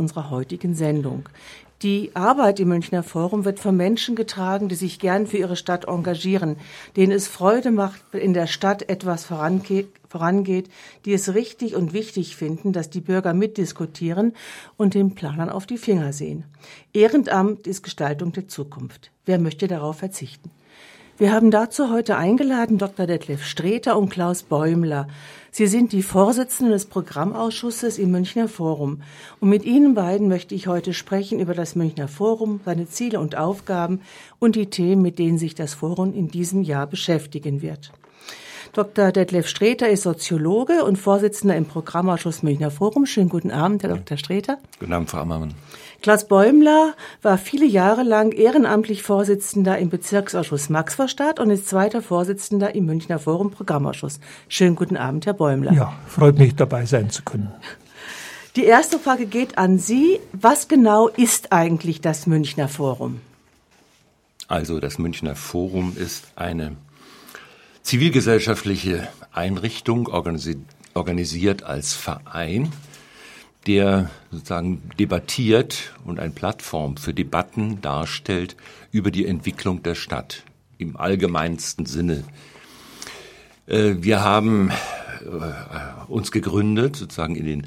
[0.00, 1.28] unserer heutigen Sendung.
[1.82, 5.86] Die Arbeit im Münchner Forum wird von Menschen getragen, die sich gern für ihre Stadt
[5.86, 6.54] engagieren,
[6.94, 10.70] denen es Freude macht, wenn in der Stadt etwas vorangeht,
[11.04, 14.34] die es richtig und wichtig finden, dass die Bürger mitdiskutieren
[14.76, 16.44] und den Planern auf die Finger sehen.
[16.92, 19.10] Ehrenamt ist Gestaltung der Zukunft.
[19.26, 20.52] Wer möchte darauf verzichten?
[21.18, 23.08] Wir haben dazu heute eingeladen Dr.
[23.08, 25.08] Detlef Streter und Klaus Bäumler.
[25.50, 29.02] Sie sind die Vorsitzenden des Programmausschusses im Münchner Forum.
[29.40, 33.36] Und mit Ihnen beiden möchte ich heute sprechen über das Münchner Forum, seine Ziele und
[33.36, 34.00] Aufgaben
[34.38, 37.90] und die Themen, mit denen sich das Forum in diesem Jahr beschäftigen wird.
[38.72, 39.10] Dr.
[39.10, 43.06] Detlef Streter ist Soziologe und Vorsitzender im Programmausschuss Münchner Forum.
[43.06, 44.18] Schönen guten Abend, Herr Dr.
[44.18, 44.58] Streter.
[44.78, 45.54] Guten Abend, Frau Ammermann.
[46.00, 52.74] Klaus Bäumler war viele Jahre lang ehrenamtlich Vorsitzender im Bezirksausschuss Maxvorstadt und ist zweiter Vorsitzender
[52.76, 54.20] im Münchner Forum Programmausschuss.
[54.48, 55.72] Schönen guten Abend, Herr Bäumler.
[55.72, 57.52] Ja, freut mich dabei sein zu können.
[58.54, 60.20] Die erste Frage geht an Sie.
[60.32, 63.20] Was genau ist eigentlich das Münchner Forum?
[64.46, 66.76] Also das Münchner Forum ist eine
[67.82, 72.72] zivilgesellschaftliche Einrichtung, organisiert als Verein
[73.68, 78.56] der sozusagen debattiert und eine Plattform für Debatten darstellt
[78.90, 80.42] über die Entwicklung der Stadt
[80.78, 82.24] im allgemeinsten Sinne.
[83.66, 87.66] Äh, wir haben äh, uns gegründet sozusagen in den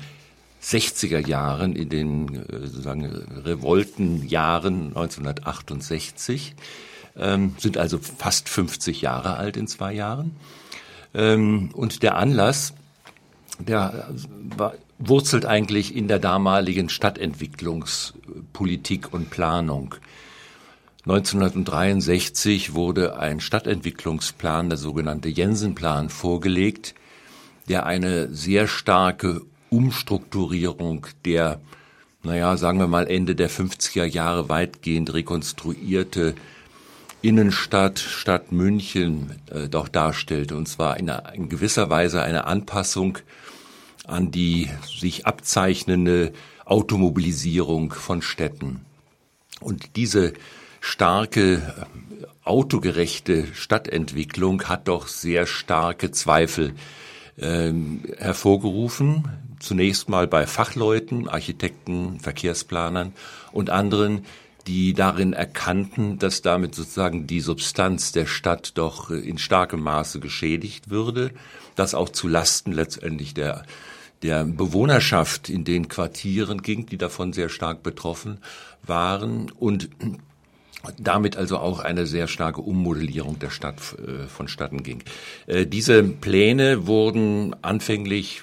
[0.64, 6.56] 60er Jahren, in den äh, sozusagen Revoltenjahren 1968,
[7.16, 10.36] ähm, sind also fast 50 Jahre alt in zwei Jahren.
[11.14, 12.74] Ähm, und der Anlass,
[13.60, 14.10] der
[14.98, 19.96] wurzelt eigentlich in der damaligen Stadtentwicklungspolitik und Planung.
[21.06, 26.94] 1963 wurde ein Stadtentwicklungsplan, der sogenannte Jensenplan, vorgelegt,
[27.68, 31.60] der eine sehr starke Umstrukturierung der,
[32.22, 36.36] naja, sagen wir mal Ende der 50er Jahre weitgehend rekonstruierte
[37.24, 40.56] Innenstadt, Stadt München äh, doch darstellte.
[40.56, 43.18] Und zwar in, einer, in gewisser Weise eine Anpassung
[44.07, 46.34] an die sich abzeichnende
[46.66, 48.81] Automobilisierung von Städten.
[49.59, 50.34] Und diese
[50.79, 56.73] starke äh, autogerechte Stadtentwicklung hat doch sehr starke Zweifel
[57.38, 59.28] ähm, hervorgerufen.
[59.59, 63.13] Zunächst mal bei Fachleuten, Architekten, Verkehrsplanern
[63.51, 64.25] und anderen,
[64.68, 70.19] die darin erkannten, dass damit sozusagen die Substanz der Stadt doch äh, in starkem Maße
[70.19, 71.31] geschädigt würde,
[71.75, 73.63] das auch zu Lasten letztendlich der
[74.24, 78.38] der Bewohnerschaft in den Quartieren ging, die davon sehr stark betroffen
[78.84, 79.90] waren und
[80.98, 85.04] damit also auch eine sehr starke Ummodellierung der Stadt äh, vonstatten ging.
[85.46, 88.42] Äh, diese Pläne wurden anfänglich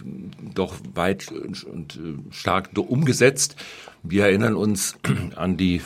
[0.54, 3.56] doch weit und äh, stark umgesetzt.
[4.02, 4.96] Wir erinnern uns
[5.34, 5.80] an die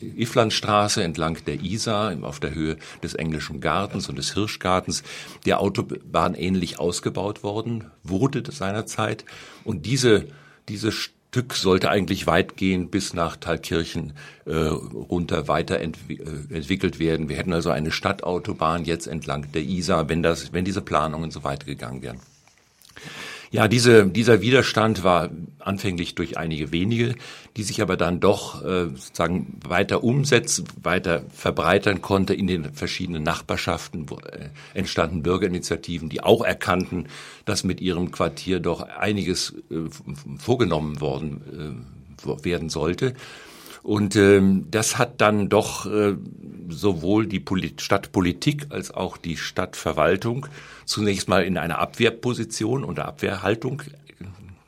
[0.00, 5.02] Iflandstraße entlang der Isar auf der Höhe des Englischen Gartens und des Hirschgartens
[5.46, 9.24] der Autobahn ähnlich ausgebaut worden wurde seinerzeit.
[9.64, 10.26] Und diese,
[10.68, 14.14] diese Stück sollte eigentlich weitgehend bis nach Thalkirchen
[14.46, 17.28] äh, runter weiterentwickelt äh, werden.
[17.28, 21.44] Wir hätten also eine Stadtautobahn jetzt entlang der Isar, wenn das, wenn diese Planungen so
[21.44, 22.20] weitergegangen wären.
[23.50, 27.14] Ja, diese, dieser Widerstand war anfänglich durch einige wenige,
[27.56, 33.22] die sich aber dann doch äh, sozusagen weiter umsetzen, weiter verbreitern konnte in den verschiedenen
[33.22, 37.06] Nachbarschaften, wo, äh, entstanden Bürgerinitiativen, die auch erkannten,
[37.46, 39.88] dass mit ihrem Quartier doch einiges äh,
[40.38, 41.84] vorgenommen worden
[42.26, 43.14] äh, werden sollte.
[43.88, 46.14] Und ähm, das hat dann doch äh,
[46.68, 50.46] sowohl die Polit Stadtpolitik als auch die Stadtverwaltung
[50.84, 54.24] zunächst mal in eine Abwehrposition oder Abwehrhaltung äh,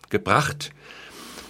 [0.09, 0.71] gebracht.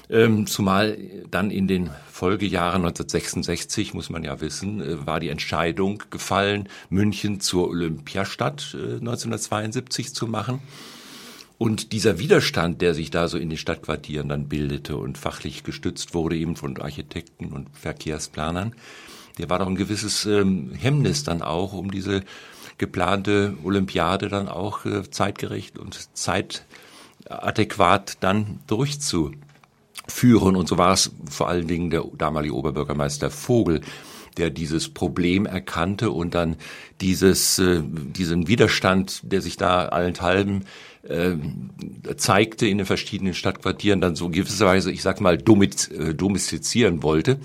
[0.08, 0.98] Ähm, zumal
[1.30, 7.38] dann in den Folgejahren 1966, muss man ja wissen, äh, war die Entscheidung gefallen, München
[7.38, 10.60] zur Olympiastadt äh, 1972 zu machen.
[11.60, 16.14] Und dieser Widerstand, der sich da so in den Stadtquartieren dann bildete und fachlich gestützt
[16.14, 18.74] wurde eben von Architekten und Verkehrsplanern,
[19.36, 22.22] der war doch ein gewisses ähm, Hemmnis dann auch, um diese
[22.78, 30.56] geplante Olympiade dann auch äh, zeitgerecht und zeitadäquat dann durchzuführen.
[30.56, 33.82] Und so war es vor allen Dingen der damalige Oberbürgermeister Vogel,
[34.38, 36.56] der dieses Problem erkannte und dann
[37.02, 40.64] dieses, äh, diesen Widerstand, der sich da allenthalben äh,
[42.16, 47.38] zeigte in den verschiedenen Stadtquartieren, dann so gewisserweise, ich sag mal, äh, domestizieren wollte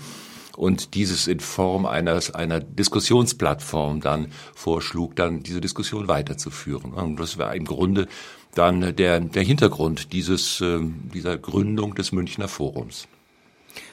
[0.56, 6.92] und dieses in Form eines, einer Diskussionsplattform dann vorschlug, dann diese Diskussion weiterzuführen.
[6.92, 8.08] Und das war im Grunde
[8.54, 10.80] dann der, der Hintergrund dieses, äh,
[11.14, 13.06] dieser Gründung des Münchner Forums.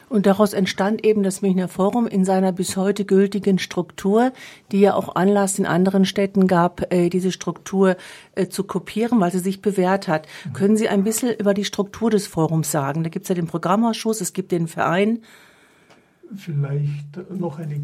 [0.10, 4.32] Und daraus entstand eben das Münchner Forum in seiner bis heute gültigen Struktur,
[4.72, 7.98] die ja auch Anlass in anderen Städten gab, äh, diese Struktur
[8.36, 10.28] äh, zu kopieren, weil sie sich bewährt hat.
[10.46, 10.54] Mhm.
[10.54, 13.04] Können Sie ein bisschen über die Struktur des Forums sagen?
[13.04, 15.20] Da gibt es ja den Programmausschuss, es gibt den Verein.
[16.36, 17.82] Vielleicht noch eine,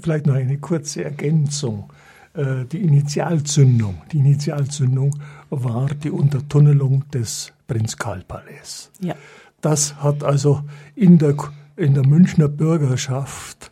[0.00, 1.90] vielleicht noch eine kurze Ergänzung.
[2.34, 5.16] Äh, die Initialzündung, die Initialzündung
[5.50, 8.90] war die Untertunnelung des Prinz Karl Palais.
[9.00, 9.14] Ja.
[9.60, 10.62] Das hat also
[10.94, 11.34] in der,
[11.76, 13.70] in der Münchner Bürgerschaft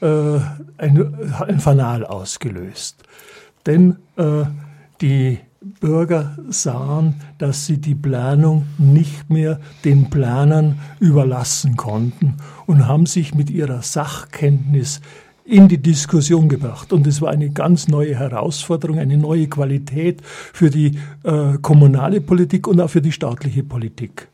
[0.00, 0.38] äh,
[0.78, 3.02] ein, ein Fanal ausgelöst.
[3.66, 4.44] Denn äh,
[5.00, 12.36] die Bürger sahen, dass sie die Planung nicht mehr den Planern überlassen konnten
[12.66, 15.00] und haben sich mit ihrer Sachkenntnis
[15.44, 16.92] in die Diskussion gebracht.
[16.92, 22.68] Und es war eine ganz neue Herausforderung, eine neue Qualität für die äh, kommunale Politik
[22.68, 24.28] und auch für die staatliche Politik.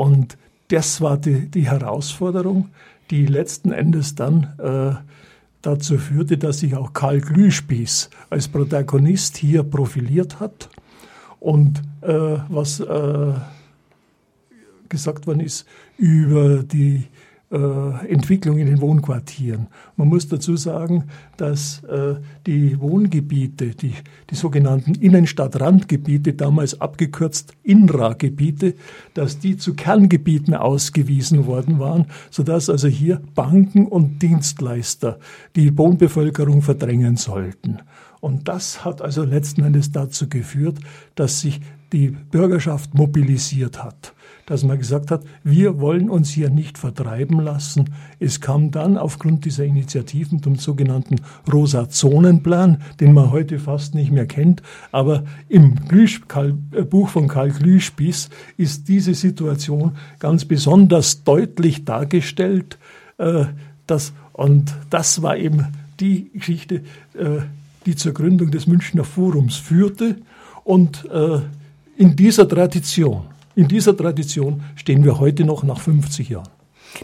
[0.00, 0.38] Und
[0.68, 2.70] das war die, die Herausforderung,
[3.10, 4.94] die letzten Endes dann äh,
[5.60, 10.70] dazu führte, dass sich auch Karl Glühspieß als Protagonist hier profiliert hat.
[11.38, 13.34] Und äh, was äh,
[14.88, 15.66] gesagt worden ist
[15.98, 17.06] über die
[17.52, 19.66] Entwicklung in den Wohnquartieren.
[19.96, 21.06] Man muss dazu sagen,
[21.36, 22.14] dass äh,
[22.46, 23.94] die Wohngebiete, die,
[24.30, 28.74] die sogenannten Innenstadtrandgebiete, damals abgekürzt INRA-Gebiete,
[29.14, 35.18] dass die zu Kerngebieten ausgewiesen worden waren, sodass also hier Banken und Dienstleister
[35.56, 37.78] die Wohnbevölkerung verdrängen sollten.
[38.20, 40.78] Und das hat also letzten Endes dazu geführt,
[41.16, 41.60] dass sich
[41.92, 44.14] die Bürgerschaft mobilisiert hat
[44.50, 47.90] dass man gesagt hat, wir wollen uns hier nicht vertreiben lassen.
[48.18, 51.20] Es kam dann aufgrund dieser Initiativen zum sogenannten
[51.52, 54.60] Rosa-Zonen-Plan, den man heute fast nicht mehr kennt.
[54.90, 61.84] Aber im Glüsch, Karl, äh, Buch von Karl Glühspieß ist diese Situation ganz besonders deutlich
[61.84, 62.76] dargestellt.
[63.18, 63.44] Äh,
[63.86, 65.68] das, und das war eben
[66.00, 66.82] die Geschichte,
[67.14, 67.42] äh,
[67.86, 70.16] die zur Gründung des Münchner Forums führte.
[70.64, 71.38] Und äh,
[71.96, 73.26] in dieser Tradition
[73.60, 76.48] in dieser Tradition stehen wir heute noch nach 50 Jahren.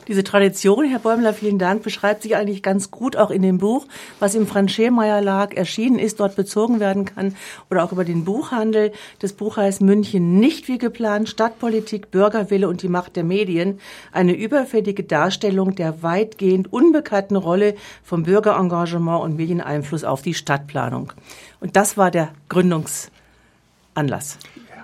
[0.08, 3.86] Diese Tradition, Herr Bäumler, vielen Dank, beschreibt sich eigentlich ganz gut auch in dem Buch,
[4.20, 7.36] was im Franz-Schemeyer Lag erschienen ist, dort bezogen werden kann
[7.70, 8.92] oder auch über den Buchhandel.
[9.18, 13.78] Das Buch heißt München nicht wie geplant, Stadtpolitik, Bürgerwille und die Macht der Medien.
[14.10, 21.12] Eine überfällige Darstellung der weitgehend unbekannten Rolle vom Bürgerengagement und Medieneinfluss auf die Stadtplanung.
[21.60, 24.38] Und das war der Gründungsanlass.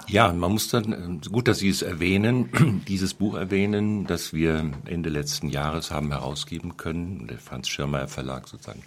[0.09, 5.11] Ja, man muss dann, gut, dass Sie es erwähnen, dieses Buch erwähnen, das wir Ende
[5.11, 8.83] letzten Jahres haben herausgeben können, der Franz Schirmer Verlag sozusagen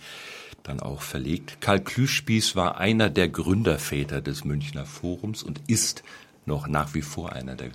[0.64, 1.62] dann auch verlegt.
[1.62, 6.04] Karl Klüspieß war einer der Gründerväter des Münchner Forums und ist
[6.46, 7.70] noch nach wie vor einer der,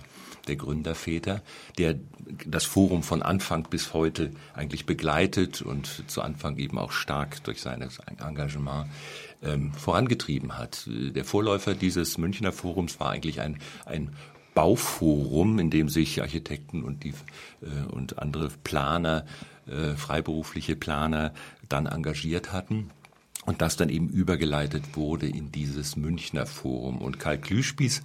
[0.47, 1.41] der Gründerväter,
[1.77, 1.95] der
[2.45, 7.61] das Forum von Anfang bis heute eigentlich begleitet und zu Anfang eben auch stark durch
[7.61, 7.87] sein
[8.19, 8.87] Engagement
[9.43, 10.87] ähm, vorangetrieben hat.
[10.87, 14.11] Der Vorläufer dieses Münchner Forums war eigentlich ein, ein
[14.53, 17.13] Bauforum, in dem sich Architekten und, die,
[17.61, 19.25] äh, und andere Planer,
[19.67, 21.33] äh, freiberufliche Planer
[21.69, 22.89] dann engagiert hatten
[23.45, 26.97] und das dann eben übergeleitet wurde in dieses Münchner Forum.
[26.97, 28.03] Und Karl Klüspieß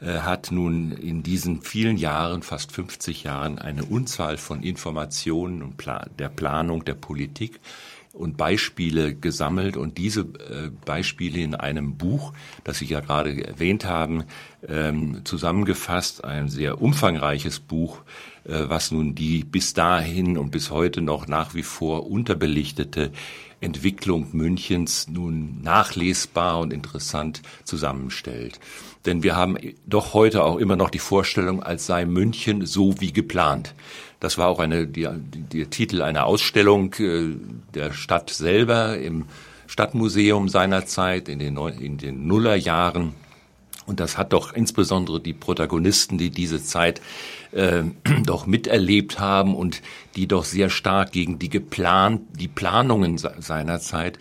[0.00, 5.76] äh, hat nun in diesen vielen Jahren, fast 50 Jahren, eine Unzahl von Informationen und
[5.76, 7.60] Plan der Planung der Politik
[8.14, 13.84] und Beispiele gesammelt und diese äh, Beispiele in einem Buch, das Sie ja gerade erwähnt
[13.84, 14.24] haben,
[14.66, 17.98] ähm, zusammengefasst, ein sehr umfangreiches Buch,
[18.44, 23.10] äh, was nun die bis dahin und bis heute noch nach wie vor unterbelichtete
[23.60, 28.60] Entwicklung Münchens nun nachlesbar und interessant zusammenstellt.
[29.06, 29.56] Denn wir haben
[29.86, 33.74] doch heute auch immer noch die Vorstellung, als sei München so wie geplant.
[34.24, 37.36] Das war auch eine, die, der Titel einer Ausstellung äh,
[37.74, 39.26] der Stadt selber im
[39.66, 43.12] Stadtmuseum seinerzeit in den, in den Nullerjahren.
[43.84, 47.02] Und das hat doch insbesondere die Protagonisten, die diese Zeit
[47.52, 47.82] äh,
[48.24, 49.82] doch miterlebt haben und
[50.16, 54.18] die doch sehr stark gegen die geplant, die Planungen seinerzeit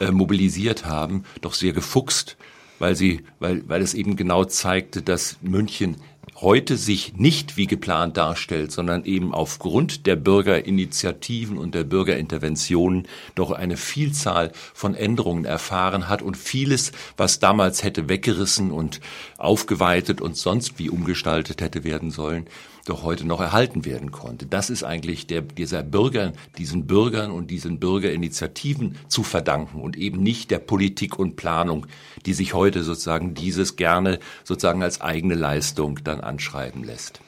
[0.00, 2.38] äh, mobilisiert haben, doch sehr gefuchst,
[2.78, 5.98] weil sie, weil, weil es eben genau zeigte, dass München
[6.42, 13.52] heute sich nicht wie geplant darstellt, sondern eben aufgrund der Bürgerinitiativen und der Bürgerinterventionen doch
[13.52, 19.00] eine Vielzahl von Änderungen erfahren hat und vieles, was damals hätte weggerissen und
[19.38, 22.46] aufgeweitet und sonst wie umgestaltet hätte werden sollen,
[22.84, 24.46] doch heute noch erhalten werden konnte.
[24.46, 30.22] Das ist eigentlich der, dieser Bürger, diesen Bürgern und diesen Bürgerinitiativen zu verdanken und eben
[30.22, 31.86] nicht der Politik und Planung,
[32.26, 37.20] die sich heute sozusagen dieses gerne sozusagen als eigene Leistung dann anschreiben lässt.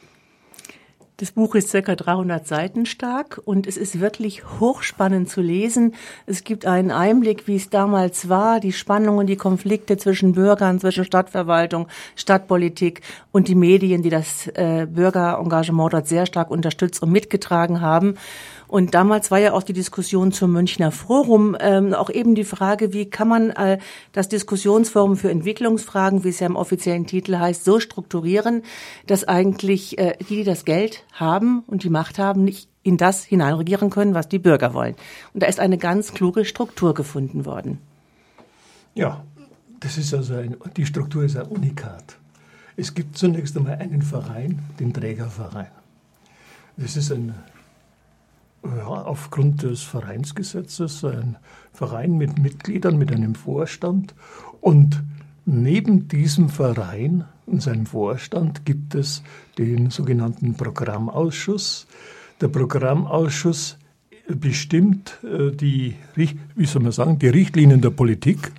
[1.17, 5.95] Das Buch ist circa 300 Seiten stark und es ist wirklich hochspannend zu lesen.
[6.27, 11.05] Es gibt einen Einblick, wie es damals war, die Spannungen, die Konflikte zwischen Bürgern, zwischen
[11.05, 17.81] Stadtverwaltung, Stadtpolitik und die Medien, die das äh, Bürgerengagement dort sehr stark unterstützt und mitgetragen
[17.81, 18.17] haben.
[18.67, 22.93] Und damals war ja auch die Diskussion zum Münchner Forum ähm, auch eben die Frage,
[22.93, 23.79] wie kann man äh,
[24.13, 28.63] das Diskussionsforum für Entwicklungsfragen, wie es ja im offiziellen Titel heißt, so strukturieren,
[29.07, 33.25] dass eigentlich äh, die, die das Geld haben und die Macht haben, nicht in das
[33.25, 34.95] hineinregieren können, was die Bürger wollen.
[35.33, 37.79] Und da ist eine ganz kluge Struktur gefunden worden.
[38.95, 39.25] Ja,
[39.81, 42.17] das ist also ein, die Struktur ist ein Unikat.
[42.77, 45.69] Es gibt zunächst einmal einen Verein, den Trägerverein.
[46.77, 47.35] Das ist ein
[48.65, 51.37] ja, aufgrund des Vereinsgesetzes ein
[51.73, 54.15] Verein mit Mitgliedern, mit einem Vorstand.
[54.61, 55.03] Und
[55.45, 59.23] neben diesem Verein und seinem Vorstand gibt es
[59.59, 61.87] den sogenannten Programmausschuss.
[62.41, 63.77] Der Programmausschuss
[64.29, 68.53] bestimmt äh, die, wie soll man sagen, die Richtlinien der Politik.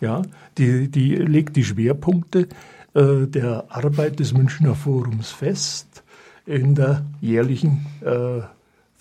[0.00, 0.22] Ja,
[0.58, 2.48] die, die legt die Schwerpunkte
[2.94, 6.02] äh, der Arbeit des Münchner Forums fest
[6.44, 8.40] in der jährlichen äh,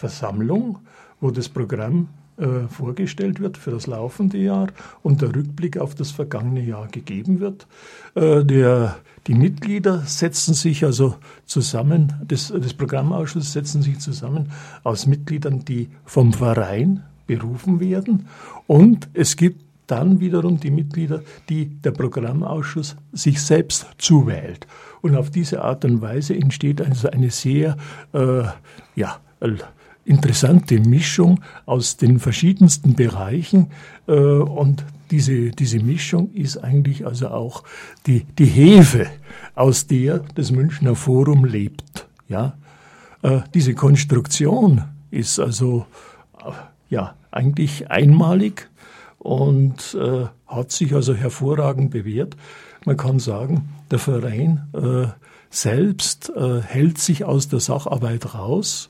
[0.02, 0.80] Versammlung,
[1.20, 4.68] wo das Programm äh, vorgestellt wird für das laufende Jahr
[5.04, 7.68] und der Rückblick auf das vergangene Jahr gegeben wird.
[8.16, 11.16] Äh, der, die Mitglieder setzen sich also
[11.46, 14.52] zusammen, des, des Programmausschusses setzen sich zusammen
[14.84, 18.28] aus Mitgliedern, die vom Verein berufen werden
[18.66, 24.66] und es gibt dann wiederum die Mitglieder, die der Programmausschuss sich selbst zuwählt.
[25.02, 27.76] Und auf diese Art und Weise entsteht also eine sehr,
[28.14, 28.44] äh,
[28.96, 29.20] ja,
[30.06, 33.72] interessante Mischung aus den verschiedensten Bereichen
[34.08, 37.64] äh, und diese, diese Mischung ist eigentlich also auch
[38.08, 39.08] die, die Hefe,
[39.56, 42.08] aus der das Münchner Forum lebt.
[42.28, 42.58] Ja?
[43.22, 45.86] Äh, diese Konstruktion ist also
[46.40, 46.52] äh,
[46.90, 48.70] ja, eigentlich einmalig
[49.20, 52.36] und äh, hat sich also hervorragend bewährt.
[52.86, 55.08] Man kann sagen, der Verein äh,
[55.50, 58.90] selbst äh, hält sich aus der Sacharbeit raus.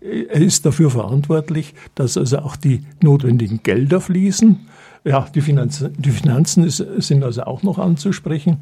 [0.00, 4.60] Er ist dafür verantwortlich, dass also auch die notwendigen Gelder fließen.
[5.04, 8.58] Ja, die Finanzen, die Finanzen ist, sind also auch noch anzusprechen.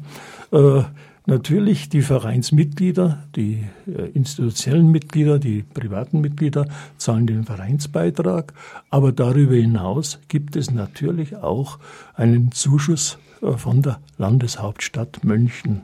[0.51, 0.83] Äh,
[1.25, 6.67] natürlich die Vereinsmitglieder, die äh, institutionellen Mitglieder, die privaten Mitglieder
[6.97, 8.53] zahlen den Vereinsbeitrag.
[8.89, 11.79] Aber darüber hinaus gibt es natürlich auch
[12.15, 15.83] einen Zuschuss äh, von der Landeshauptstadt München.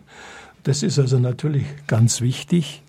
[0.66, 2.82] Das ist also natürlich ganz wichtig,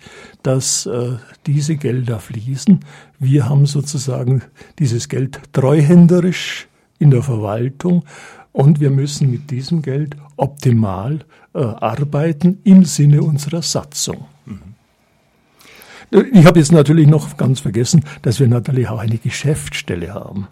[0.43, 2.81] dass äh, diese Gelder fließen.
[3.19, 4.43] Wir haben sozusagen
[4.79, 6.69] dieses Geld treuhänderisch
[6.99, 8.05] in der Verwaltung
[8.53, 11.19] und wir müssen mit diesem Geld optimal
[11.53, 14.25] äh, arbeiten im Sinne unserer Satzung.
[14.47, 14.75] Mhm.
[16.33, 20.49] Ich habe jetzt natürlich noch ganz vergessen, dass wir natürlich auch eine Geschäftsstelle haben.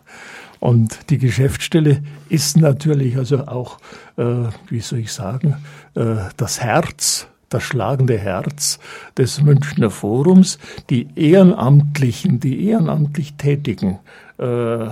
[0.60, 3.78] Und die Geschäftsstelle ist natürlich also auch,
[4.16, 5.56] äh, wie soll ich sagen,
[5.94, 8.78] äh, das Herz, das schlagende Herz
[9.16, 10.58] des Münchner Forums.
[10.90, 13.98] Die Ehrenamtlichen, die ehrenamtlich tätigen
[14.38, 14.88] äh,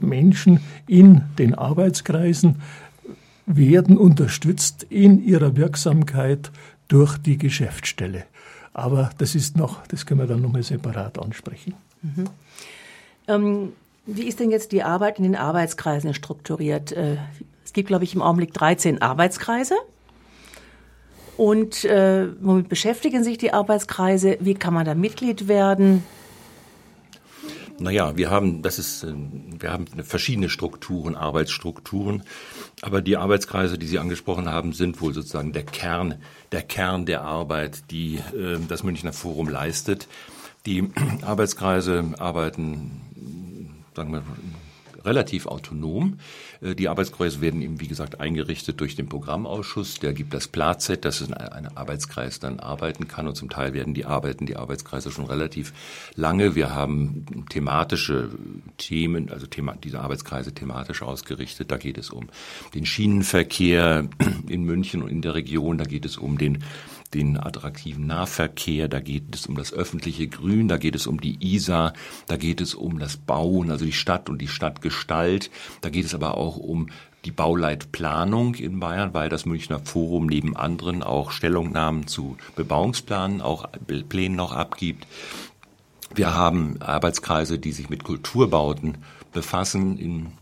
[0.00, 2.62] Menschen in den Arbeitskreisen
[3.46, 6.50] werden unterstützt in ihrer Wirksamkeit
[6.88, 8.24] durch die Geschäftsstelle.
[8.72, 11.74] Aber das ist noch, das können wir dann nochmal separat ansprechen.
[12.02, 12.24] Mhm.
[13.28, 13.72] Ähm,
[14.06, 16.92] wie ist denn jetzt die Arbeit in den Arbeitskreisen strukturiert?
[16.92, 17.16] Äh,
[17.64, 19.74] es gibt, glaube ich, im Augenblick 13 Arbeitskreise.
[21.36, 24.38] Und äh, womit beschäftigen sich die Arbeitskreise?
[24.40, 26.04] Wie kann man da Mitglied werden?
[27.80, 29.12] Naja, wir haben, das ist, äh,
[29.58, 32.22] wir haben verschiedene Strukturen, Arbeitsstrukturen,
[32.82, 36.16] aber die Arbeitskreise, die Sie angesprochen haben, sind wohl sozusagen der Kern,
[36.52, 40.06] der Kern der Arbeit, die äh, das Münchner Forum leistet.
[40.66, 40.88] Die
[41.22, 43.00] Arbeitskreise arbeiten
[43.94, 44.22] sagen wir,
[45.04, 46.18] relativ autonom.
[46.60, 50.00] Äh, die Arbeitskreise werden eben, wie gesagt, eingerichtet durch den Programmausschuss.
[50.00, 53.28] Der gibt das Platzett, dass ein Arbeitskreis dann arbeiten kann.
[53.28, 55.72] Und zum Teil werden die Arbeiten, die Arbeitskreise schon relativ
[56.14, 56.54] lange.
[56.54, 58.30] Wir haben thematische
[58.78, 61.70] Themen, also Thema, diese Arbeitskreise thematisch ausgerichtet.
[61.70, 62.28] Da geht es um
[62.74, 64.08] den Schienenverkehr
[64.48, 65.78] in München und in der Region.
[65.78, 66.64] Da geht es um den
[67.12, 71.36] den attraktiven Nahverkehr, da geht es um das öffentliche Grün, da geht es um die
[71.40, 71.92] Isar,
[72.26, 76.14] da geht es um das Bauen, also die Stadt und die Stadtgestalt, da geht es
[76.14, 76.88] aber auch um
[77.24, 83.66] die Bauleitplanung in Bayern, weil das Münchner Forum neben anderen auch Stellungnahmen zu Bebauungsplanen, auch
[84.08, 85.06] Plänen noch abgibt.
[86.14, 88.98] Wir haben Arbeitskreise, die sich mit Kulturbauten
[89.32, 90.32] befassen in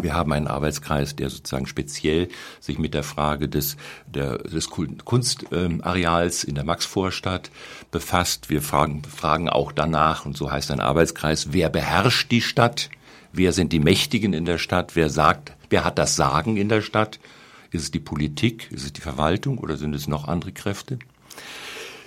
[0.00, 2.28] Wir haben einen Arbeitskreis, der sozusagen speziell
[2.60, 3.76] sich mit der Frage des,
[4.06, 7.50] der, des Kunstareals in der Maxvorstadt
[7.90, 8.50] befasst.
[8.50, 12.90] Wir fragen, fragen auch danach, und so heißt ein Arbeitskreis, wer beherrscht die Stadt?
[13.32, 14.96] Wer sind die Mächtigen in der Stadt?
[14.96, 17.18] Wer sagt, wer hat das Sagen in der Stadt?
[17.70, 18.70] Ist es die Politik?
[18.70, 20.98] Ist es die Verwaltung oder sind es noch andere Kräfte?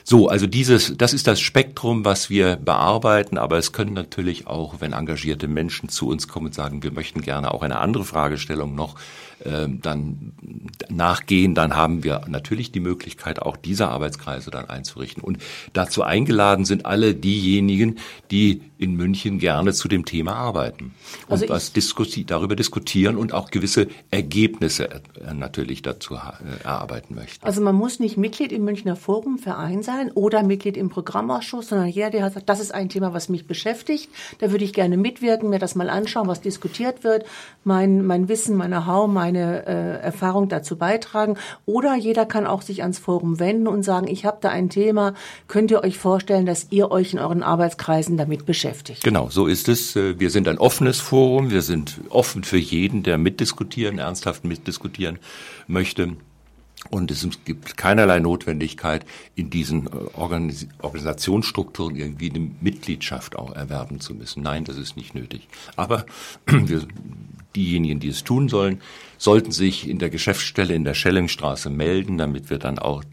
[0.10, 4.82] So, also dieses, das ist das Spektrum, was wir bearbeiten, aber es können natürlich auch,
[4.82, 8.74] wenn engagierte Menschen zu uns kommen und sagen, wir möchten gerne auch eine andere Fragestellung
[8.74, 8.96] noch
[9.46, 10.34] dann
[10.90, 15.24] nachgehen, dann haben wir natürlich die Möglichkeit, auch diese Arbeitskreise dann einzurichten.
[15.24, 15.38] Und
[15.74, 18.00] dazu eingeladen sind alle diejenigen,
[18.32, 20.94] die in München gerne zu dem Thema arbeiten
[21.28, 27.14] und also was diskussi darüber diskutieren und auch gewisse Ergebnisse äh, natürlich dazu äh, erarbeiten
[27.14, 27.46] möchten.
[27.46, 31.90] Also man muss nicht Mitglied im Münchner Forum Verein sein oder Mitglied im Programmausschuss, sondern
[31.90, 34.96] jeder, der hat gesagt, das ist ein Thema, was mich beschäftigt, da würde ich gerne
[34.96, 37.26] mitwirken, mir das mal anschauen, was diskutiert wird,
[37.66, 41.38] mein, mein Wissen, meine Know-how, meine äh, Erfahrung dazu beitragen.
[41.66, 45.14] Oder jeder kann auch sich ans Forum wenden und sagen, ich habe da ein Thema,
[45.48, 48.60] könnt ihr euch vorstellen, dass ihr euch in euren Arbeitskreisen damit beschäftigt?
[48.60, 49.04] beschäftigt.
[49.04, 49.96] Genau, so ist es.
[49.96, 51.52] Äh, wir sind ein offenes Forum.
[51.52, 55.20] Wir sind offen für jeden, der mitdiskutieren, ernsthaft mitdiskutieren
[55.68, 56.18] möchte.
[56.90, 59.06] Und es gibt keinerlei Notwendigkeit,
[59.36, 64.44] in diesen äh, Organis Organisationsstrukturen irgendwie eine Mitgliedschaft auch erwerben zu müssen.
[64.44, 65.48] Nein, das ist nicht nötig.
[65.76, 66.06] Aber
[66.46, 66.82] wir,
[67.56, 68.82] diejenigen, die es tun sollen,
[69.18, 73.04] sollten sich in der Geschäftsstelle in der Schellingstraße melden, damit wir dann auch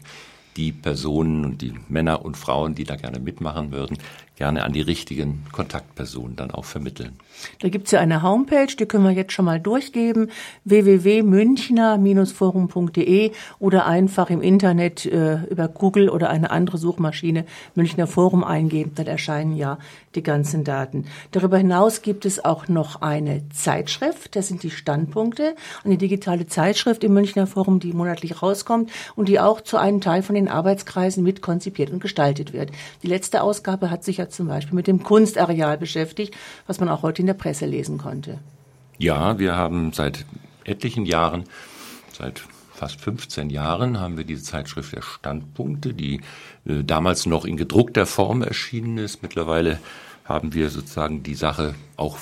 [0.55, 3.97] die Personen und die Männer und Frauen, die da gerne mitmachen würden,
[4.37, 7.13] gerne an die richtigen Kontaktpersonen dann auch vermitteln.
[7.59, 10.31] Da gibt's ja eine Homepage, die können wir jetzt schon mal durchgeben,
[10.63, 18.91] www.münchner-forum.de oder einfach im Internet äh, über Google oder eine andere Suchmaschine Münchner Forum eingeben,
[18.95, 19.77] dann erscheinen ja
[20.15, 21.05] die ganzen Daten.
[21.31, 27.03] Darüber hinaus gibt es auch noch eine Zeitschrift, das sind die Standpunkte, eine digitale Zeitschrift
[27.03, 31.23] im Münchner Forum, die monatlich rauskommt und die auch zu einem Teil von den Arbeitskreisen
[31.23, 32.71] mit konzipiert und gestaltet wird.
[33.03, 37.01] Die letzte Ausgabe hat sich ja zum Beispiel mit dem Kunstareal beschäftigt, was man auch
[37.01, 38.39] heute in der Presse lesen konnte.
[38.97, 40.25] Ja, wir haben seit
[40.63, 41.43] etlichen Jahren,
[42.17, 46.21] seit fast 15 Jahren haben wir diese Zeitschrift der Standpunkte, die
[46.65, 49.23] äh, damals noch in gedruckter Form erschienen ist.
[49.23, 49.79] Mittlerweile
[50.25, 52.17] haben wir sozusagen die Sache auch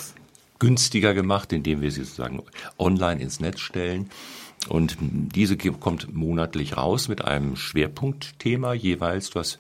[0.60, 2.42] günstiger gemacht, indem wir sie sozusagen
[2.78, 4.10] online ins Netz stellen.
[4.68, 9.60] Und diese kommt monatlich raus mit einem Schwerpunktthema jeweils, was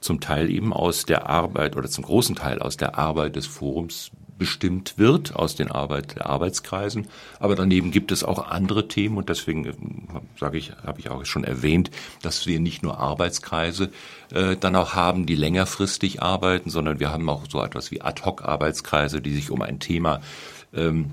[0.00, 4.10] zum Teil eben aus der Arbeit oder zum großen Teil aus der Arbeit des Forums
[4.42, 7.06] bestimmt wird aus den Arbeit, der Arbeitskreisen.
[7.38, 9.72] Aber daneben gibt es auch andere Themen und deswegen äh,
[10.36, 13.90] sage ich, habe ich auch schon erwähnt, dass wir nicht nur Arbeitskreise
[14.34, 19.20] äh, dann auch haben, die längerfristig arbeiten, sondern wir haben auch so etwas wie Ad-hoc-Arbeitskreise,
[19.20, 20.20] die sich um ein Thema
[20.74, 21.12] ähm,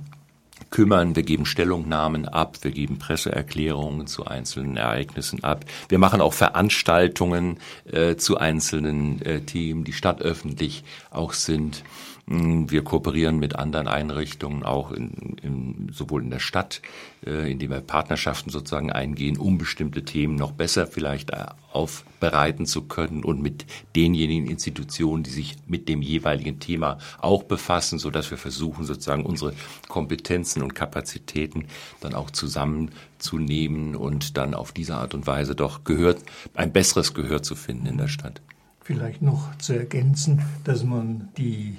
[0.70, 1.16] kümmern.
[1.16, 5.66] Wir geben Stellungnahmen ab, wir geben Presseerklärungen zu einzelnen Ereignissen ab.
[5.88, 7.58] Wir machen auch Veranstaltungen
[7.92, 11.84] äh, zu einzelnen äh, Themen, die stadtöffentlich auch sind.
[12.32, 16.80] Wir kooperieren mit anderen Einrichtungen auch in, in, sowohl in der Stadt,
[17.26, 22.84] äh, indem wir Partnerschaften sozusagen eingehen, um bestimmte Themen noch besser vielleicht äh, aufbereiten zu
[22.84, 23.66] können und mit
[23.96, 29.26] denjenigen Institutionen, die sich mit dem jeweiligen Thema auch befassen, so dass wir versuchen sozusagen
[29.26, 29.56] unsere
[29.88, 31.66] Kompetenzen und Kapazitäten
[32.00, 36.22] dann auch zusammenzunehmen und dann auf diese Art und Weise doch gehört,
[36.54, 38.40] ein besseres Gehör zu finden in der Stadt.
[38.84, 41.78] Vielleicht noch zu ergänzen, dass man die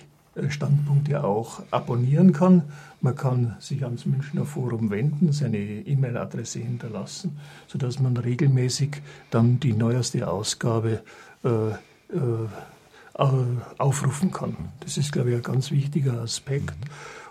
[0.48, 2.62] Standpunkte auch abonnieren kann.
[3.00, 9.72] Man kann sich ans Münchner Forum wenden, seine E-Mail-Adresse hinterlassen, sodass man regelmäßig dann die
[9.72, 11.02] neueste Ausgabe
[11.44, 11.70] äh,
[12.14, 12.48] äh,
[13.78, 14.56] aufrufen kann.
[14.80, 16.74] Das ist, glaube ich, ein ganz wichtiger Aspekt.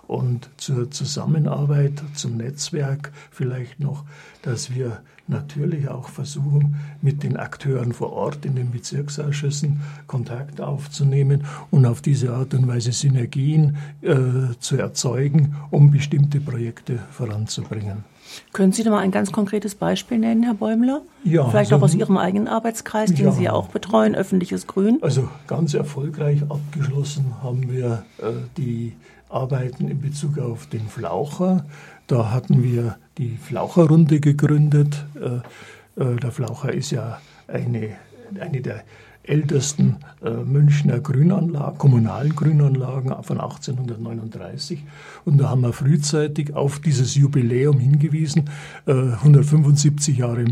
[0.09, 4.05] Und zur Zusammenarbeit, zum Netzwerk vielleicht noch,
[4.41, 11.43] dass wir natürlich auch versuchen, mit den Akteuren vor Ort in den Bezirksausschüssen Kontakt aufzunehmen
[11.69, 14.15] und auf diese Art und Weise Synergien äh,
[14.59, 18.03] zu erzeugen, um bestimmte Projekte voranzubringen.
[18.51, 21.03] Können Sie da mal ein ganz konkretes Beispiel nennen, Herr Bäumler?
[21.23, 21.47] Ja.
[21.49, 24.97] Vielleicht also, auch aus Ihrem eigenen Arbeitskreis, den ja, Sie ja auch betreuen, öffentliches Grün?
[25.01, 28.95] Also ganz erfolgreich abgeschlossen haben wir äh, die
[29.29, 31.65] Arbeiten in Bezug auf den Flaucher.
[32.07, 35.05] Da hatten wir die Flaucherrunde gegründet.
[35.15, 37.91] Äh, äh, der Flaucher ist ja eine,
[38.39, 38.83] eine der
[39.23, 44.83] ältesten äh, Münchner Grünanlagen, kommunalen Grünanlagen von 1839.
[45.25, 48.49] Und da haben wir frühzeitig auf dieses Jubiläum hingewiesen,
[48.87, 50.45] äh, 175 Jahre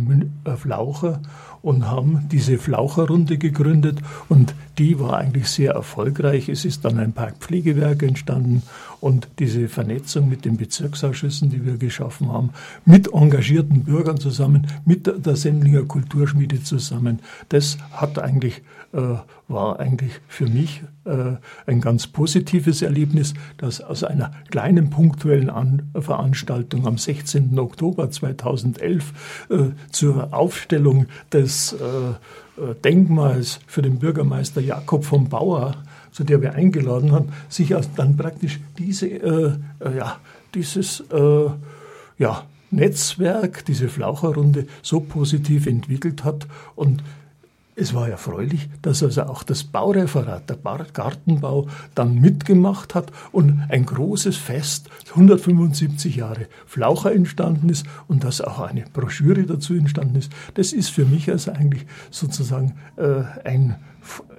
[0.57, 1.21] Flaucher
[1.61, 6.49] und haben diese Flaucherrunde gegründet und die war eigentlich sehr erfolgreich.
[6.49, 8.63] Es ist dann ein Parkpflegewerk entstanden
[8.99, 12.51] und diese Vernetzung mit den Bezirksausschüssen, die wir geschaffen haben,
[12.85, 18.61] mit engagierten Bürgern zusammen, mit der Sendlinger Kulturschmiede zusammen, das hat eigentlich
[18.93, 19.17] äh,
[19.47, 20.83] war eigentlich für mich
[21.65, 27.57] ein ganz positives Erlebnis, dass aus einer kleinen punktuellen An Veranstaltung am 16.
[27.57, 29.57] Oktober 2011 äh,
[29.91, 32.09] zur Aufstellung des äh,
[32.61, 35.75] äh, Denkmals für den Bürgermeister Jakob von Bauer,
[36.11, 39.51] zu der wir eingeladen haben, sich dann praktisch diese, äh,
[39.97, 40.17] ja,
[40.55, 41.03] dieses
[42.17, 47.03] ja, Netzwerk, diese Flaucherrunde so positiv entwickelt hat und
[47.79, 50.57] es war erfreulich, dass also auch das Baureferat, der
[50.93, 58.41] Gartenbau, dann mitgemacht hat und ein großes Fest, 175 Jahre Flaucher entstanden ist und dass
[58.41, 60.31] auch eine Broschüre dazu entstanden ist.
[60.55, 63.75] Das ist für mich also eigentlich sozusagen äh, ein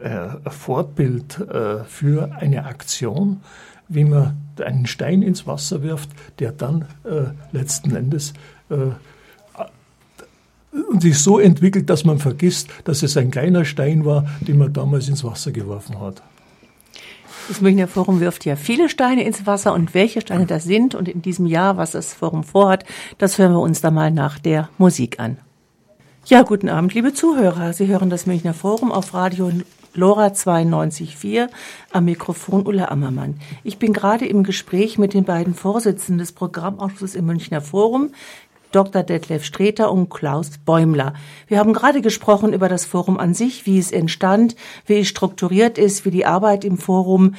[0.03, 3.41] äh, Vorbild äh, für eine Aktion,
[3.87, 8.33] wie man einen Stein ins Wasser wirft, der dann äh, letzten Endes
[8.69, 8.91] äh,
[10.73, 14.73] und sich so entwickelt, dass man vergisst, dass es ein kleiner Stein war, den man
[14.73, 16.23] damals ins Wasser geworfen hat.
[17.49, 21.09] Das Münchner Forum wirft ja viele Steine ins Wasser und welche Steine das sind und
[21.09, 22.85] in diesem Jahr, was das Forum vorhat,
[23.17, 25.39] das hören wir uns dann mal nach der Musik an.
[26.27, 27.73] Ja, guten Abend, liebe Zuhörer.
[27.73, 29.51] Sie hören das Münchner Forum auf Radio
[29.95, 31.49] Lora 92.4
[31.91, 33.41] am Mikrofon Ulla Ammermann.
[33.65, 38.11] Ich bin gerade im Gespräch mit den beiden Vorsitzenden des Programmausschusses im Münchner Forum,
[38.73, 39.03] Dr.
[39.03, 41.15] Detlef Streter und Klaus Bäumler.
[41.47, 45.79] Wir haben gerade gesprochen über das Forum an sich, wie es entstand, wie es strukturiert
[45.79, 47.35] ist, wie die Arbeit im Forum,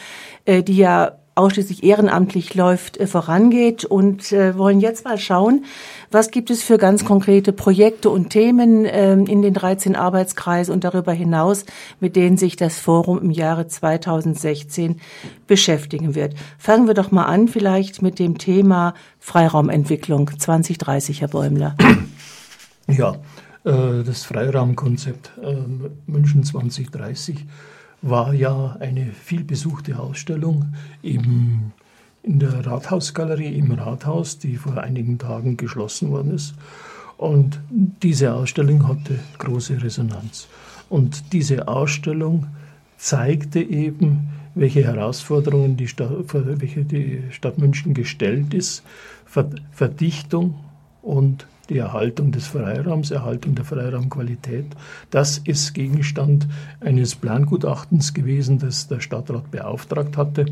[0.45, 5.65] äh, die ja ausschließlich ehrenamtlich läuft, äh, vorangeht und äh, wollen jetzt mal schauen,
[6.11, 10.83] was gibt es für ganz konkrete Projekte und Themen äh, in den 13 Arbeitskreisen und
[10.83, 11.65] darüber hinaus,
[11.99, 14.99] mit denen sich das Forum im Jahre 2016
[15.47, 16.35] beschäftigen wird.
[16.57, 21.75] Fangen wir doch mal an vielleicht mit dem Thema Freiraumentwicklung 2030, Herr Bäumler.
[22.87, 23.17] Ja,
[23.65, 25.57] äh, das Freiraumkonzept äh,
[26.07, 27.45] München 2030
[28.01, 31.71] war ja eine vielbesuchte Ausstellung im,
[32.23, 36.55] in der Rathausgalerie im Rathaus, die vor einigen Tagen geschlossen worden ist.
[37.17, 40.47] Und diese Ausstellung hatte große Resonanz.
[40.89, 42.47] Und diese Ausstellung
[42.97, 48.83] zeigte eben, welche Herausforderungen die Stadt, welche die Stadt München gestellt ist.
[49.71, 50.55] Verdichtung
[51.01, 54.65] und die Erhaltung des Freiraums, Erhaltung der Freiraumqualität.
[55.09, 56.47] Das ist Gegenstand
[56.79, 60.45] eines Plangutachtens gewesen, das der Stadtrat beauftragt hatte.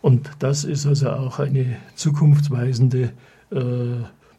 [0.00, 3.12] Und das ist also auch eine zukunftsweisende
[3.50, 3.58] äh,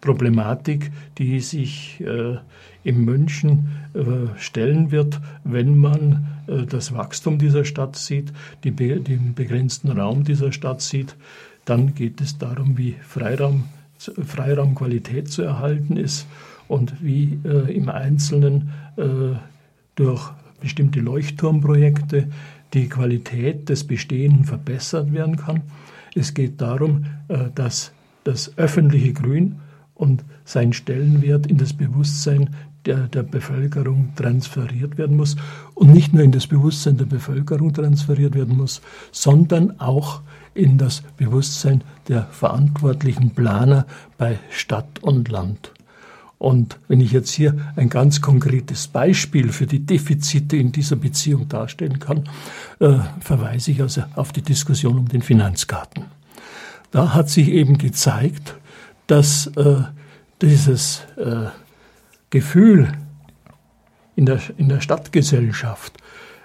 [0.01, 2.35] Problematik, die sich äh,
[2.83, 8.33] in München äh, stellen wird, wenn man äh, das Wachstum dieser Stadt sieht,
[8.65, 11.15] die be den begrenzten Raum dieser Stadt sieht.
[11.63, 13.69] Dann geht es darum, wie Freiraum
[14.25, 16.27] Freiraumqualität zu erhalten ist
[16.67, 19.35] und wie äh, im Einzelnen äh,
[19.95, 22.29] durch bestimmte Leuchtturmprojekte
[22.73, 25.61] die Qualität des Bestehenden verbessert werden kann.
[26.15, 27.91] Es geht darum, äh, dass
[28.23, 29.57] das öffentliche Grün
[29.95, 32.49] und sein Stellenwert in das Bewusstsein
[32.85, 35.35] der, der Bevölkerung transferiert werden muss
[35.73, 40.21] und nicht nur in das Bewusstsein der Bevölkerung transferiert werden muss, sondern auch
[40.53, 43.85] in das Bewusstsein der verantwortlichen Planer
[44.17, 45.71] bei Stadt und Land.
[46.37, 51.47] Und wenn ich jetzt hier ein ganz konkretes Beispiel für die Defizite in dieser Beziehung
[51.47, 52.29] darstellen kann,
[52.79, 56.05] äh, verweise ich also auf die Diskussion um den Finanzgarten.
[56.91, 58.55] Da hat sich eben gezeigt,
[59.07, 59.83] dass äh,
[60.41, 61.45] dieses äh,
[62.29, 62.91] Gefühl
[64.15, 65.93] in der, in der Stadtgesellschaft,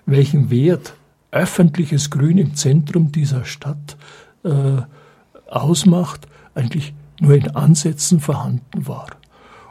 [0.07, 0.95] welchen Wert
[1.31, 3.97] öffentliches Grün im Zentrum dieser Stadt
[4.45, 4.83] äh,
[5.51, 9.09] ausmacht, eigentlich nur in Ansätzen vorhanden war.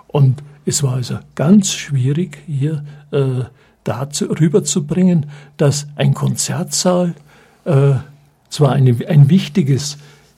[0.08, 3.46] Und es war also ganz schwierig, hier äh,
[3.84, 7.16] dazu rüberzubringen, dass ein Konzertsaal
[7.66, 7.94] äh,
[8.50, 9.98] zwar eine, ein wichtiges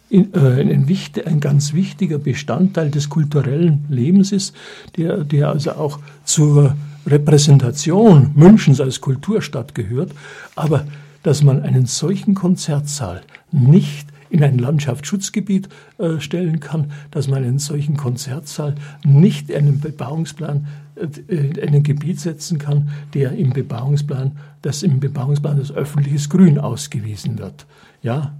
[0.10, 4.56] in, äh, ein, wichtig, ein ganz wichtiger Bestandteil des kulturellen Lebens ist,
[4.98, 10.12] der, der also auch zur Repräsentation Münchens als Kulturstadt gehört,
[10.56, 10.86] aber
[11.24, 17.60] dass man einen solchen Konzertsaal nicht in ein Landschaftsschutzgebiet äh, stellen kann, dass man einen
[17.60, 24.84] solchen Konzertsaal nicht einen Bebauungsplan äh, in ein Gebiet setzen kann, der im Bebauungsplan, das
[24.84, 27.66] im Bebauungsplan als öffentliches Grün ausgewiesen wird.
[28.02, 28.34] Ja,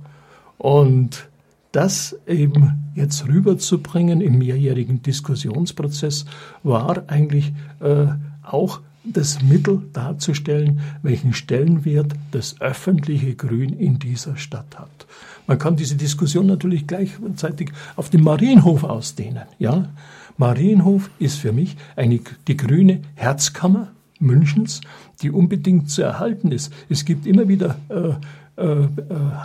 [0.58, 1.28] und
[1.72, 6.26] das eben jetzt rüberzubringen im mehrjährigen Diskussionsprozess
[6.63, 8.08] war eigentlich äh,
[8.44, 8.82] auch
[9.13, 15.08] das Mittel darzustellen, welchen Stellenwert das öffentliche Grün in dieser Stadt hat.
[15.48, 19.43] Man kann diese Diskussion natürlich gleichzeitig auf den Marienhof ausdehnen.
[19.58, 19.89] Ja?
[20.38, 24.82] Marienhof ist für mich eine, die grüne Herzkammer Münchens,
[25.22, 26.72] die unbedingt zu erhalten ist.
[26.89, 28.12] Es gibt immer wieder äh,
[28.60, 28.88] äh, äh,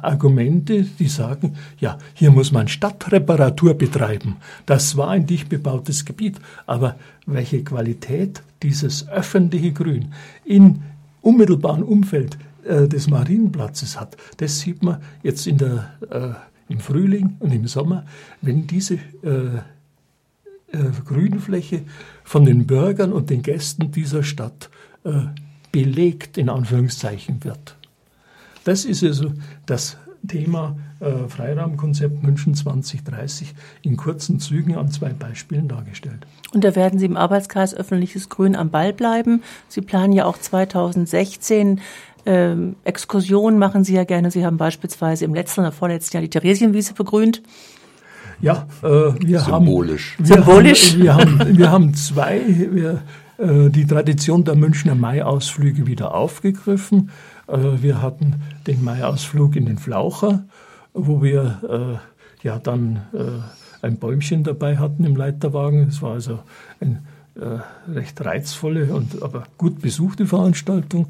[0.03, 4.37] Argumente, die sagen, ja, hier muss man Stadtreparatur betreiben.
[4.67, 6.41] Das war ein dicht bebautes Gebiet.
[6.67, 10.13] Aber welche Qualität dieses öffentliche Grün
[10.45, 10.83] in
[11.23, 17.37] unmittelbaren Umfeld äh, des Marienplatzes hat, das sieht man jetzt in der, äh, im Frühling
[17.39, 18.05] und im Sommer,
[18.43, 19.59] wenn diese äh,
[20.73, 21.83] äh Grünfläche
[22.25, 24.71] von den Bürgern und den Gästen dieser Stadt
[25.71, 27.77] belegt, in Anführungszeichen, wird.
[28.65, 29.33] Das ist also
[29.67, 29.97] das
[30.27, 36.27] Thema äh, Freiraumkonzept München 2030 in kurzen Zügen an zwei Beispielen dargestellt.
[36.53, 39.43] Und da werden Sie im Arbeitskreis Öffentliches Grün am Ball bleiben.
[39.69, 41.81] Sie planen ja auch 2016
[42.27, 44.31] ähm, Exkursionen machen Sie ja gerne.
[44.31, 47.43] Sie haben beispielsweise im letzten oder vorletzten Jahr die Theresienwiese begrünt.
[48.41, 50.17] Ja, äh, wir Symbolisch.
[50.19, 50.97] haben Symbolisch.
[50.99, 53.03] Wir haben, wir haben, wir haben zwei, wir,
[53.39, 57.11] äh, die Tradition der Münchner Maiausflüge wieder aufgegriffen.
[57.47, 60.45] Äh, wir hatten den Maiausflug in den Flaucher,
[60.93, 62.01] wo wir
[62.43, 65.89] äh, ja dann äh, ein Bäumchen dabei hatten im Leiterwagen.
[65.89, 66.41] Es war also
[66.81, 67.03] eine
[67.93, 71.09] recht reizvolle und aber gut besuchte Veranstaltung.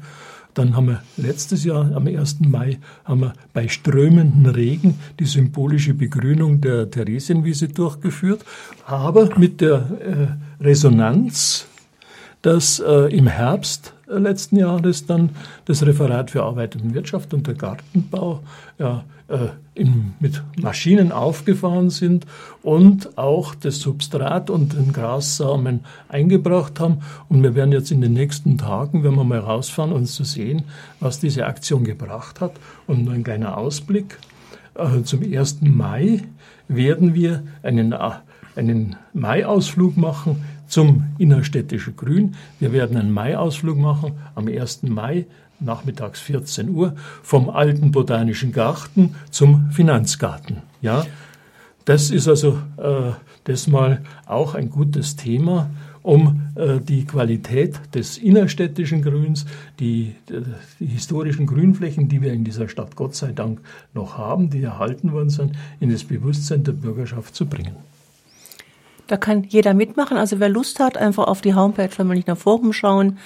[0.55, 2.39] Dann haben wir letztes Jahr am 1.
[2.39, 8.43] Mai haben wir bei strömenden Regen die symbolische Begrünung der Theresienwiese durchgeführt,
[8.87, 11.67] aber mit der äh, Resonanz,
[12.45, 15.31] dass äh, im Herbst letzten Jahres dann
[15.65, 18.41] das Referat für Arbeit und Wirtschaft und der Gartenbau
[18.77, 22.27] ja, äh, in, mit Maschinen aufgefahren sind
[22.61, 26.99] und auch das Substrat und den Grassamen eingebracht haben.
[27.29, 30.65] Und wir werden jetzt in den nächsten Tagen, wenn wir mal rausfahren, uns zu sehen,
[30.99, 32.51] was diese Aktion gebracht hat.
[32.85, 34.19] Und ein kleiner Ausblick.
[34.75, 35.61] Äh, zum 1.
[35.61, 36.21] Mai
[36.67, 38.11] werden wir einen, äh,
[38.55, 42.35] einen Mai-Ausflug machen zum innerstädtischen Grün.
[42.59, 44.83] Wir werden einen Mai-Ausflug machen am 1.
[44.83, 45.25] Mai
[45.59, 50.57] nachmittags 14 Uhr vom alten Botanischen Garten zum Finanzgarten.
[50.81, 51.05] Ja,
[51.85, 53.11] das ist also äh,
[53.45, 55.69] das mal auch ein gutes Thema,
[56.01, 59.45] um äh, die Qualität des innerstädtischen Grüns,
[59.79, 60.41] die, äh,
[60.79, 63.61] die historischen Grünflächen, die wir in dieser Stadt Gott sei Dank
[63.93, 67.75] noch haben, die erhalten worden sind, in das Bewusstsein der Bürgerschaft zu bringen.
[69.07, 70.17] Da kann jeder mitmachen.
[70.17, 73.17] Also wer Lust hat, einfach auf die Homepage vom Münchner Forum schauen.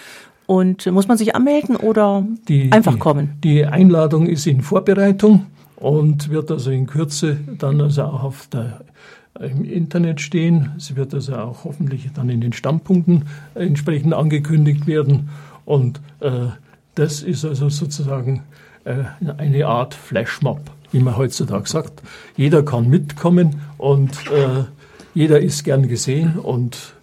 [0.46, 3.38] Und muss man sich anmelden oder die, einfach die, kommen?
[3.44, 8.82] Die Einladung ist in Vorbereitung und wird also in Kürze dann also auch auf der,
[9.40, 10.72] im Internet stehen.
[10.80, 15.30] Sie wird also auch hoffentlich dann in den Stammpunkten entsprechend angekündigt werden.
[15.66, 16.48] Und äh,
[16.96, 18.44] das ist also sozusagen
[18.86, 19.04] äh,
[19.38, 20.62] eine Art Flashmob,
[20.92, 22.02] wie man heutzutage sagt.
[22.36, 24.64] Jeder kann mitkommen und äh,
[25.14, 26.94] jeder ist gern gesehen und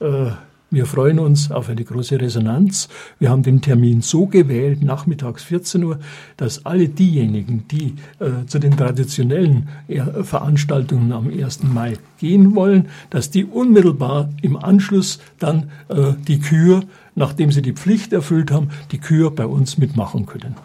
[0.00, 0.30] äh,
[0.74, 2.88] wir freuen uns auf eine große Resonanz.
[3.20, 6.00] Wir haben den Termin so gewählt, nachmittags 14 Uhr,
[6.36, 11.62] dass alle diejenigen, die äh, zu den traditionellen äh, Veranstaltungen am 1.
[11.62, 16.82] Mai gehen wollen, dass die unmittelbar im Anschluss dann äh, die Kür,
[17.14, 20.56] nachdem sie die Pflicht erfüllt haben, die Kür bei uns mitmachen können.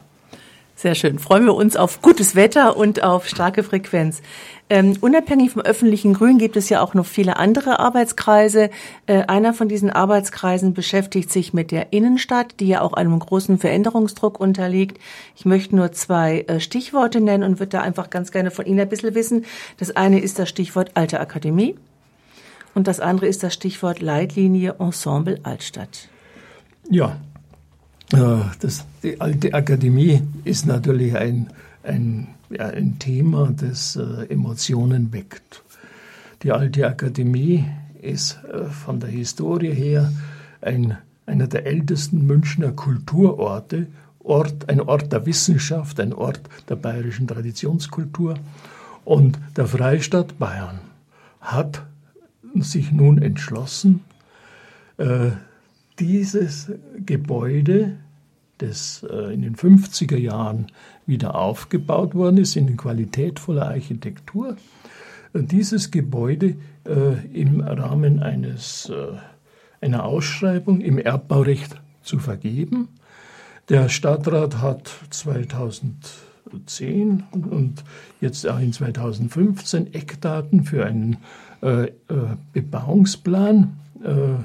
[0.79, 1.19] Sehr schön.
[1.19, 4.21] Freuen wir uns auf gutes Wetter und auf starke Frequenz.
[4.69, 8.69] Ähm, unabhängig vom öffentlichen Grün gibt es ja auch noch viele andere Arbeitskreise.
[9.05, 13.57] Äh, einer von diesen Arbeitskreisen beschäftigt sich mit der Innenstadt, die ja auch einem großen
[13.57, 15.01] Veränderungsdruck unterliegt.
[15.35, 18.79] Ich möchte nur zwei äh, Stichworte nennen und würde da einfach ganz gerne von Ihnen
[18.79, 19.43] ein bisschen wissen.
[19.79, 21.75] Das eine ist das Stichwort Alte Akademie
[22.73, 26.07] und das andere ist das Stichwort Leitlinie Ensemble Altstadt.
[26.89, 27.17] Ja,
[28.09, 31.49] das, die alte Akademie ist natürlich ein,
[31.83, 35.63] ein, ja, ein Thema, das äh, Emotionen weckt.
[36.41, 37.65] Die alte Akademie
[38.01, 40.11] ist äh, von der Historie her
[40.61, 43.87] ein, einer der ältesten Münchner Kulturorte,
[44.21, 48.35] Ort, ein Ort der Wissenschaft, ein Ort der bayerischen Traditionskultur.
[49.05, 50.79] Und der Freistaat Bayern
[51.41, 51.83] hat
[52.55, 54.01] sich nun entschlossen,
[54.97, 55.31] äh,
[55.99, 56.71] dieses
[57.05, 57.97] Gebäude
[58.59, 60.67] das äh, in den 50er Jahren
[61.05, 64.55] wieder aufgebaut worden ist in qualitätvoller Architektur.
[65.33, 69.17] Dieses Gebäude äh, im Rahmen eines, äh,
[69.81, 72.89] einer Ausschreibung im Erbbaurecht zu vergeben.
[73.69, 77.83] Der Stadtrat hat 2010 und
[78.19, 81.17] jetzt auch in 2015 Eckdaten für einen
[81.61, 81.87] äh,
[82.53, 84.35] Bebauungsplan äh,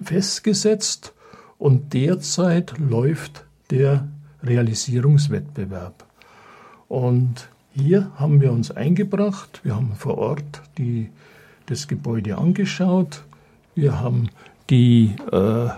[0.00, 1.12] festgesetzt
[1.58, 4.08] und derzeit läuft der
[4.42, 6.04] Realisierungswettbewerb.
[6.88, 11.10] Und hier haben wir uns eingebracht, wir haben vor Ort die,
[11.66, 13.24] das Gebäude angeschaut,
[13.74, 14.30] wir haben
[14.70, 15.68] die äh,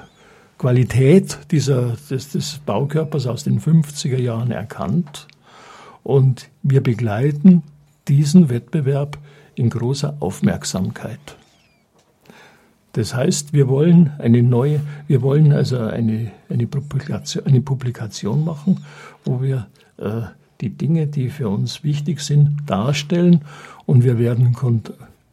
[0.59, 5.27] Qualität dieser, des, des Baukörpers aus den 50er Jahren erkannt
[6.03, 7.63] und wir begleiten
[8.09, 9.19] diesen Wettbewerb
[9.55, 11.37] in großer Aufmerksamkeit.
[12.93, 18.85] Das heißt, wir wollen eine neue, wir wollen also eine, eine, Publikation, eine Publikation machen,
[19.25, 19.67] wo wir
[19.99, 20.23] äh,
[20.61, 23.43] die Dinge, die für uns wichtig sind, darstellen
[23.87, 24.57] und wir werden,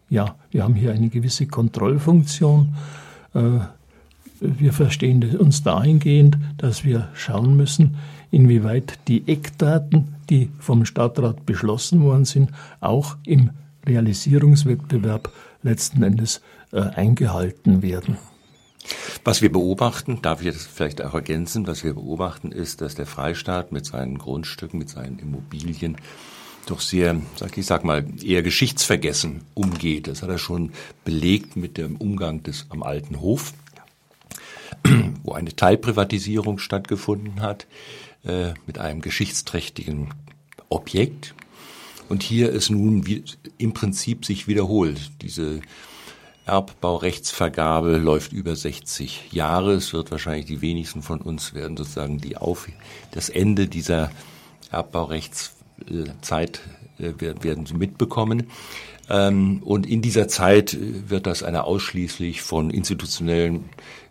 [0.10, 2.76] ja, wir haben hier eine gewisse Kontrollfunktion.
[3.34, 3.60] Äh,
[4.40, 7.96] wir verstehen uns dahingehend, dass wir schauen müssen,
[8.30, 13.50] inwieweit die Eckdaten, die vom Stadtrat beschlossen worden sind, auch im
[13.88, 15.32] Realisierungswettbewerb
[15.64, 18.18] letzten Endes äh, eingehalten werden.
[19.24, 23.06] Was wir beobachten, darf ich das vielleicht auch ergänzen, was wir beobachten ist, dass der
[23.06, 25.98] Freistaat mit seinen Grundstücken, mit seinen Immobilien
[26.66, 30.08] doch sehr, sag ich sag mal, eher geschichtsvergessen umgeht.
[30.08, 30.72] Das hat er schon
[31.06, 33.54] belegt mit dem Umgang des am alten Hof,
[35.24, 37.68] wo eine Teilprivatisierung stattgefunden hat,
[38.26, 40.14] äh, mit einem geschichtsträchtigen
[40.70, 41.34] Objekt.
[42.10, 43.24] Und hier ist nun wie,
[43.58, 45.12] im Prinzip sich wiederholt.
[45.22, 45.62] Diese
[46.48, 49.74] Erbbaurechtsvergabe läuft über 60 Jahre.
[49.74, 52.70] Es wird wahrscheinlich die wenigsten von uns werden sozusagen die Auf
[53.12, 54.12] das Ende dieser
[54.72, 56.62] Erbbaurechtszeit
[57.00, 58.48] äh, werden sie mitbekommen.
[59.10, 63.66] Ähm, und in dieser Zeit wird das eine ausschließlich von institutionellen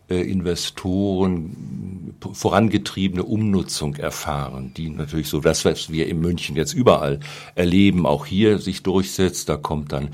[0.08, 7.20] äh, Investoren vorangetriebene Umnutzung erfahren, die natürlich so das, was wir in München jetzt überall
[7.54, 9.48] erleben, auch hier sich durchsetzt.
[9.48, 10.10] Da kommt dann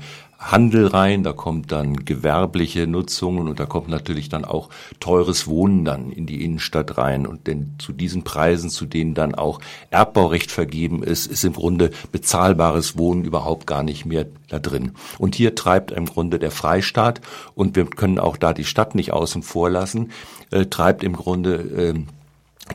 [0.51, 5.85] Handel rein, da kommt dann gewerbliche Nutzungen und da kommt natürlich dann auch teures Wohnen
[5.85, 7.25] dann in die Innenstadt rein.
[7.25, 11.91] Und denn zu diesen Preisen, zu denen dann auch Erbbaurecht vergeben ist, ist im Grunde
[12.11, 14.91] bezahlbares Wohnen überhaupt gar nicht mehr da drin.
[15.17, 17.21] Und hier treibt im Grunde der Freistaat,
[17.55, 20.11] und wir können auch da die Stadt nicht außen vor lassen,
[20.51, 21.93] äh, treibt im Grunde äh,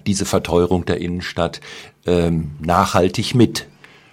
[0.07, 1.61] diese Verteuerung der Innenstadt
[2.07, 3.67] äh, nachhaltig mit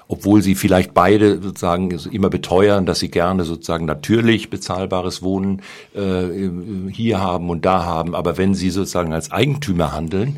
[0.08, 5.62] obwohl sie vielleicht beide sozusagen immer beteuern, dass sie gerne sozusagen natürlich bezahlbares Wohnen
[5.96, 8.16] äh, hier haben und da haben.
[8.16, 10.38] Aber wenn sie sozusagen als Eigentümer handeln,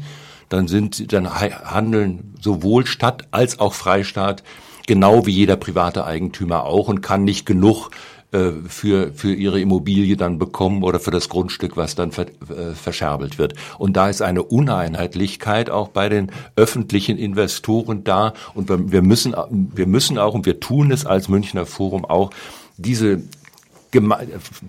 [0.49, 4.43] dann sind, dann handeln sowohl Stadt als auch Freistaat
[4.87, 7.89] genau wie jeder private Eigentümer auch und kann nicht genug
[8.31, 12.73] äh, für, für ihre Immobilie dann bekommen oder für das Grundstück, was dann ver, äh,
[12.75, 13.53] verscherbelt wird.
[13.77, 18.33] Und da ist eine Uneinheitlichkeit auch bei den öffentlichen Investoren da.
[18.53, 22.31] Und wir, müssen, wir müssen auch, und wir tun es als Münchner Forum auch,
[22.77, 23.21] diese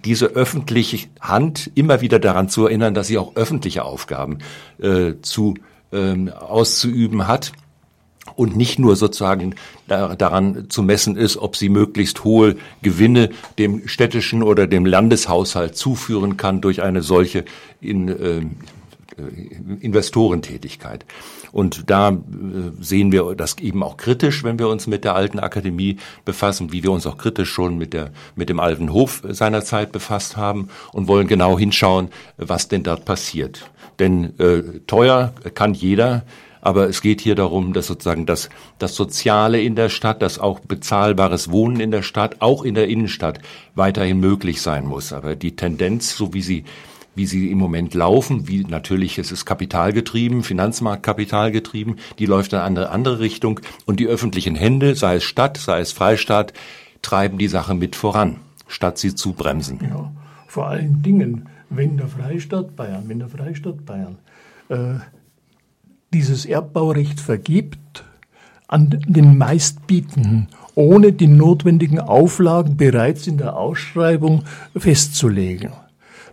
[0.04, 4.38] diese öffentliche Hand immer wieder daran zu erinnern, dass sie auch öffentliche Aufgaben
[4.80, 5.54] äh, zu
[5.92, 7.52] ähm, auszuüben hat
[8.38, 9.56] und nicht nur sozusagen
[9.88, 16.36] daran zu messen ist, ob sie möglichst hohe Gewinne dem städtischen oder dem Landeshaushalt zuführen
[16.36, 17.44] kann durch eine solche
[17.80, 18.42] in, äh,
[19.80, 21.04] Investorentätigkeit.
[21.50, 22.14] Und da äh,
[22.80, 26.84] sehen wir das eben auch kritisch, wenn wir uns mit der alten Akademie befassen, wie
[26.84, 31.08] wir uns auch kritisch schon mit der, mit dem alten Hof seinerzeit befasst haben und
[31.08, 33.68] wollen genau hinschauen, was denn dort passiert.
[33.98, 36.24] Denn äh, teuer kann jeder,
[36.68, 40.60] aber es geht hier darum, dass sozusagen das, das Soziale in der Stadt, dass auch
[40.60, 43.40] bezahlbares Wohnen in der Stadt, auch in der Innenstadt
[43.74, 45.14] weiterhin möglich sein muss.
[45.14, 46.64] Aber die Tendenz, so wie sie
[47.14, 52.90] wie sie im Moment laufen, wie natürlich es ist kapitalgetrieben, Finanzmarktkapitalgetrieben, die läuft in eine
[52.90, 56.52] andere Richtung und die öffentlichen Hände, sei es Stadt, sei es Freistaat,
[57.00, 58.36] treiben die Sache mit voran,
[58.68, 59.80] statt sie zu bremsen.
[59.82, 60.12] Ja,
[60.46, 64.18] vor allen Dingen, wenn der Freistaat Bayern, wenn der Freistaat Bayern
[64.68, 65.00] äh,
[66.12, 68.04] dieses Erbbaurecht vergibt
[68.66, 74.44] an den Meistbietenden, ohne die notwendigen Auflagen bereits in der Ausschreibung
[74.76, 75.72] festzulegen.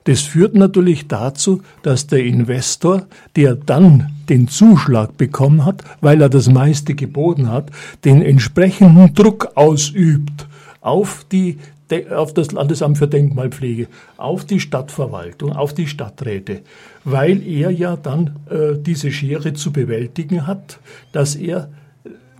[0.05, 6.29] Das führt natürlich dazu, dass der Investor, der dann den Zuschlag bekommen hat, weil er
[6.29, 7.71] das meiste geboten hat,
[8.03, 10.47] den entsprechenden Druck ausübt
[10.79, 11.57] auf die
[12.11, 16.61] auf das Landesamt für Denkmalpflege, auf die Stadtverwaltung, auf die Stadträte,
[17.03, 20.79] weil er ja dann äh, diese Schere zu bewältigen hat,
[21.11, 21.69] dass er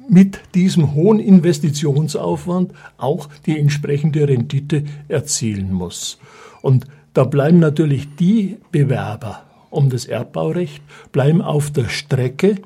[0.08, 6.20] mit diesem hohen Investitionsaufwand auch die entsprechende Rendite erzielen muss.
[6.62, 12.58] Und da bleiben natürlich die Bewerber um das Erbbaurecht, bleiben auf der Strecke,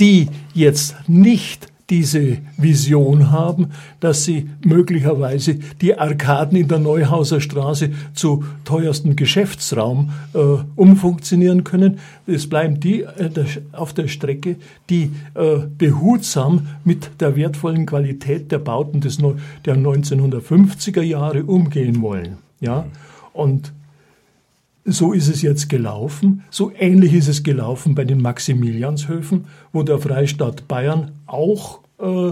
[0.00, 3.70] die jetzt nicht diese Vision haben,
[4.00, 10.38] dass sie möglicherweise die Arkaden in der Neuhauser Straße zu teuersten Geschäftsraum äh,
[10.74, 11.98] umfunktionieren können.
[12.26, 13.30] Es bleiben die äh,
[13.72, 14.56] auf der Strecke,
[14.90, 19.18] die äh, behutsam mit der wertvollen Qualität der Bauten des,
[19.64, 22.38] der 1950er Jahre umgehen wollen.
[22.60, 22.86] Ja,
[23.32, 23.72] und
[24.86, 26.44] so ist es jetzt gelaufen.
[26.50, 32.28] So ähnlich ist es gelaufen bei den Maximilianshöfen, wo der Freistaat Bayern auch äh,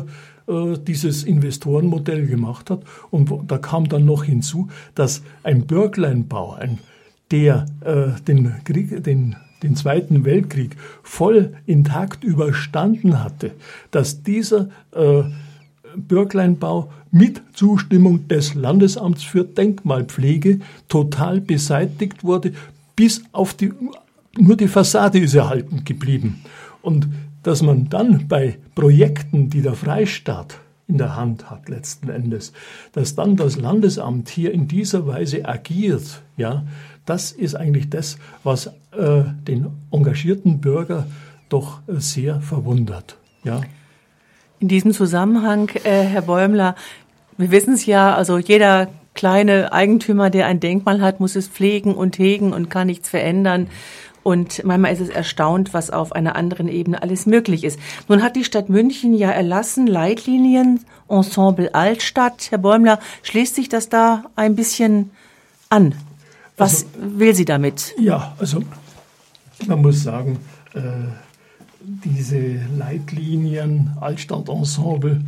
[0.46, 2.82] äh, dieses Investorenmodell gemacht hat.
[3.10, 6.78] Und da kam dann noch hinzu, dass ein Bürgleinbau, ein,
[7.30, 13.52] der äh, den, Krieg, den, den Zweiten Weltkrieg voll intakt überstanden hatte,
[13.90, 15.24] dass dieser äh,
[15.96, 22.52] Bürgleinbau mit Zustimmung des Landesamts für Denkmalpflege total beseitigt wurde,
[22.96, 23.72] bis auf die,
[24.38, 26.40] nur die Fassade ist erhalten geblieben.
[26.82, 27.08] Und
[27.42, 32.52] dass man dann bei Projekten, die der Freistaat in der Hand hat letzten Endes,
[32.92, 36.64] dass dann das Landesamt hier in dieser Weise agiert, ja,
[37.06, 41.06] das ist eigentlich das, was äh, den engagierten Bürger
[41.48, 43.60] doch äh, sehr verwundert, ja.
[44.60, 46.74] In diesem Zusammenhang, äh, Herr Bäumler,
[47.36, 51.94] wir wissen es ja, also jeder kleine Eigentümer, der ein Denkmal hat, muss es pflegen
[51.94, 53.68] und hegen und kann nichts verändern.
[54.22, 57.78] Und manchmal ist es erstaunt, was auf einer anderen Ebene alles möglich ist.
[58.08, 62.50] Nun hat die Stadt München ja erlassen, Leitlinien, Ensemble Altstadt.
[62.50, 65.10] Herr Bäumler, schließt sich das da ein bisschen
[65.68, 65.94] an?
[66.56, 67.94] Was also, will sie damit?
[67.98, 68.60] Ja, also
[69.66, 70.38] man muss sagen,
[70.74, 70.80] äh,
[72.04, 75.20] diese Leitlinien, Altstadtensemble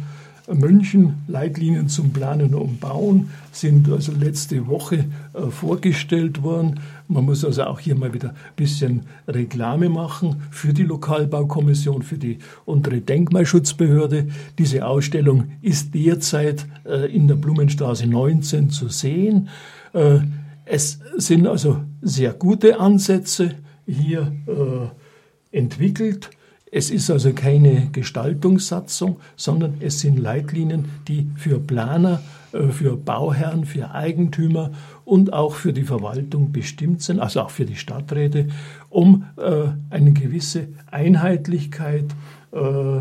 [0.55, 6.81] München, Leitlinien zum Planen und Bauen, sind also letzte Woche äh, vorgestellt worden.
[7.09, 12.19] Man muss also auch hier mal wieder ein bisschen Reklame machen für die Lokalbaukommission, für
[12.19, 14.29] die untere Denkmalschutzbehörde.
[14.59, 19.49] Diese Ausstellung ist derzeit äh, in der Blumenstraße 19 zu sehen.
[19.93, 20.21] Äh,
[20.65, 23.55] es sind also sehr gute Ansätze
[23.87, 26.31] hier äh, entwickelt.
[26.77, 32.21] Es ist also keine Gestaltungssatzung, sondern es sind Leitlinien, die für Planer,
[32.53, 34.73] äh, für Bauherren, für Eigentümer
[35.07, 38.49] und auch für die Verwaltung bestimmt sind, also auch für die Stadträte,
[38.91, 42.15] um äh, eine gewisse Einheitlichkeit
[42.53, 43.01] äh,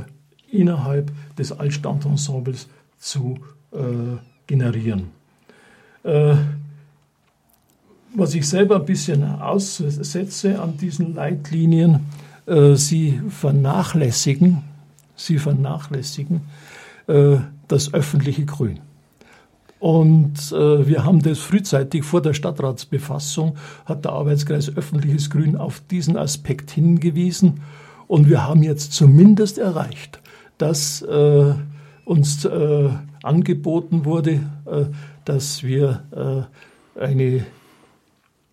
[0.49, 3.39] innerhalb des Altstadtensembles zu
[4.47, 5.09] generieren.
[8.13, 12.05] Was ich selber ein bisschen aussetze an diesen Leitlinien,
[12.47, 14.63] sie vernachlässigen,
[15.15, 16.41] sie vernachlässigen
[17.07, 17.37] äh,
[17.67, 18.79] das öffentliche Grün.
[19.79, 25.81] Und äh, wir haben das frühzeitig vor der Stadtratsbefassung, hat der Arbeitskreis öffentliches Grün auf
[25.91, 27.61] diesen Aspekt hingewiesen.
[28.07, 30.21] Und wir haben jetzt zumindest erreicht,
[30.57, 31.53] dass äh,
[32.05, 32.89] uns äh,
[33.23, 34.85] angeboten wurde, äh,
[35.25, 36.47] dass wir
[36.95, 37.45] äh, eine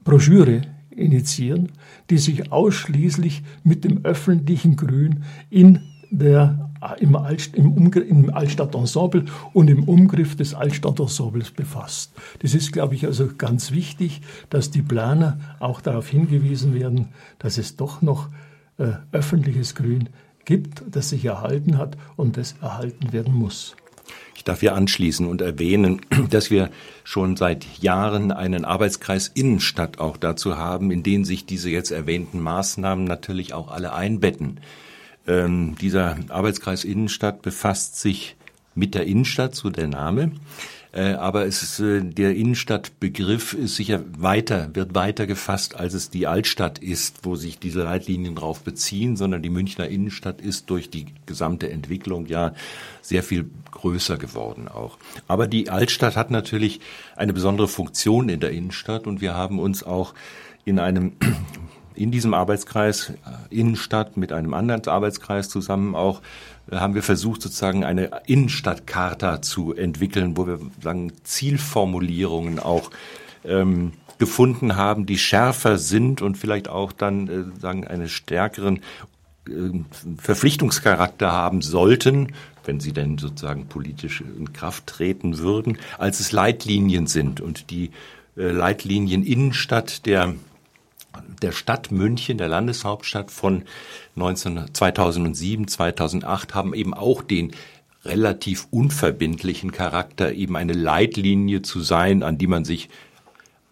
[0.05, 0.63] Broschüre
[0.97, 1.73] initiieren,
[2.11, 5.81] die sich ausschließlich mit dem öffentlichen Grün in
[6.11, 9.25] der, im, Alt, im, im Altstadtensemble
[9.55, 12.13] und im Umgriff des Altstadtensembles befasst.
[12.41, 14.21] Das ist, glaube ich, also ganz wichtig,
[14.51, 18.29] dass die Planer auch darauf hingewiesen werden, dass es doch noch
[18.79, 20.11] äh, öffentliches Grün
[20.45, 23.75] gibt, das sich erhalten hat und das erhalten werden muss.
[24.43, 26.71] Ich darf hier anschließen und erwähnen, dass wir
[27.05, 32.41] schon seit Jahren einen Arbeitskreis Innenstadt auch dazu haben, in den sich diese jetzt erwähnten
[32.41, 34.59] Maßnahmen natürlich auch alle einbetten.
[35.29, 38.35] Ähm, dieser Arbeitskreis Innenstadt befasst sich
[38.75, 40.33] mit der Innenstadt, so der Name.
[40.93, 46.11] Äh, aber es ist, äh, der Innenstadtbegriff ist sicher weiter, wird weiter gefasst, als es
[46.11, 50.91] die Altstadt ist, wo sich diese Leitlinien drauf beziehen, sondern die Münchner Innenstadt ist durch
[50.91, 52.53] die gesamte Entwicklung ja
[53.01, 54.99] sehr viel größer geworden auch.
[55.29, 56.81] Aber die Altstadt hat natürlich
[57.17, 60.13] eine besondere Funktion in der Innenstadt und wir haben uns auch
[60.67, 61.13] in einem
[61.95, 63.15] in diesem Arbeitskreis äh,
[63.51, 66.21] Innenstadt mit einem anderen Arbeitskreis zusammen auch
[66.81, 72.91] haben wir versucht, sozusagen eine Innenstadtcharta zu entwickeln, wo wir sagen, Zielformulierungen auch
[73.45, 78.81] ähm, gefunden haben, die schärfer sind und vielleicht auch dann äh, sagen einen stärkeren
[79.49, 79.51] äh,
[80.19, 82.29] Verpflichtungscharakter haben sollten,
[82.65, 87.41] wenn sie denn sozusagen politisch in Kraft treten würden, als es Leitlinien sind.
[87.41, 87.91] Und die
[88.37, 90.35] äh, Leitlinien Innenstadt der
[91.43, 93.65] der Stadt München, der Landeshauptstadt von
[94.15, 97.53] 19, 2007, 2008 haben eben auch den
[98.05, 102.89] relativ unverbindlichen Charakter, eben eine Leitlinie zu sein, an die man sich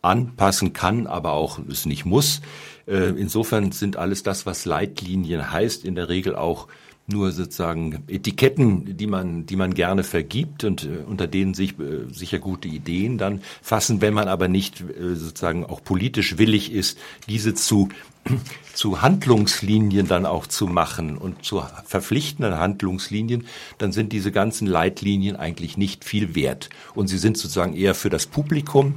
[0.03, 2.41] anpassen kann, aber auch es nicht muss.
[2.87, 6.69] Äh, insofern sind alles das, was Leitlinien heißt, in der Regel auch
[7.13, 12.13] nur sozusagen Etiketten, die man, die man gerne vergibt und äh, unter denen sich äh,
[12.13, 16.99] sicher gute Ideen dann fassen, wenn man aber nicht äh, sozusagen auch politisch willig ist,
[17.29, 17.89] diese zu
[18.75, 23.47] zu Handlungslinien dann auch zu machen und zu verpflichtenden Handlungslinien,
[23.79, 26.71] dann sind diese ganzen Leitlinien eigentlich nicht viel wert.
[26.95, 28.97] Und sie sind sozusagen eher für das Publikum,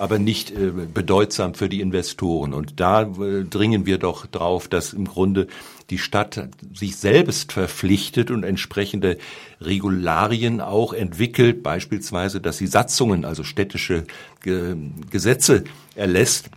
[0.00, 2.54] aber nicht äh, bedeutsam für die Investoren.
[2.54, 5.46] Und da äh, dringen wir doch drauf, dass im Grunde
[5.90, 9.18] die Stadt sich selbst verpflichtet und entsprechende
[9.60, 14.04] Regularien auch entwickelt, beispielsweise, dass sie Satzungen, also städtische
[14.40, 15.64] Gesetze
[15.94, 16.50] erlässt,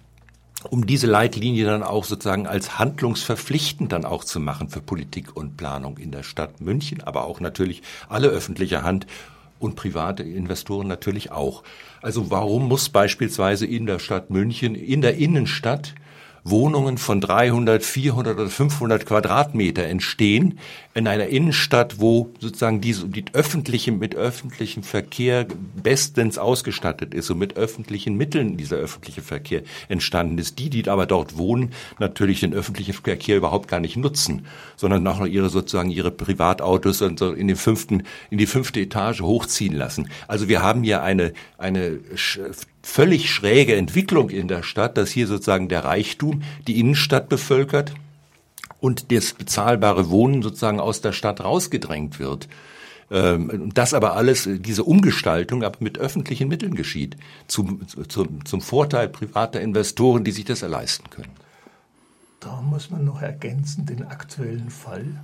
[0.69, 5.57] um diese Leitlinie dann auch sozusagen als handlungsverpflichtend dann auch zu machen für Politik und
[5.57, 9.07] Planung in der Stadt München, aber auch natürlich alle öffentliche Hand
[9.59, 11.63] und private Investoren natürlich auch.
[12.01, 15.95] Also warum muss beispielsweise in der Stadt München, in der Innenstadt,
[16.43, 20.59] Wohnungen von 300, 400 oder 500 Quadratmeter entstehen
[20.93, 25.47] in einer Innenstadt, wo sozusagen diese, die öffentliche, mit öffentlichem Verkehr
[25.81, 30.59] bestens ausgestattet ist und mit öffentlichen Mitteln dieser öffentliche Verkehr entstanden ist.
[30.59, 35.19] Die, die aber dort wohnen, natürlich den öffentlichen Verkehr überhaupt gar nicht nutzen, sondern auch
[35.19, 40.09] noch ihre sozusagen ihre Privatautos in den fünften, in die fünfte Etage hochziehen lassen.
[40.27, 41.99] Also wir haben hier eine, eine
[42.83, 47.93] völlig schräge Entwicklung in der Stadt, dass hier sozusagen der Reichtum die Innenstadt bevölkert
[48.79, 52.49] und das bezahlbare Wohnen sozusagen aus der Stadt rausgedrängt wird.
[53.09, 57.15] Ähm, das aber alles, diese Umgestaltung aber mit öffentlichen Mitteln geschieht,
[57.47, 61.31] zum, zum, zum Vorteil privater Investoren, die sich das erleisten können.
[62.41, 65.23] Da muss man noch ergänzen den aktuellen Fall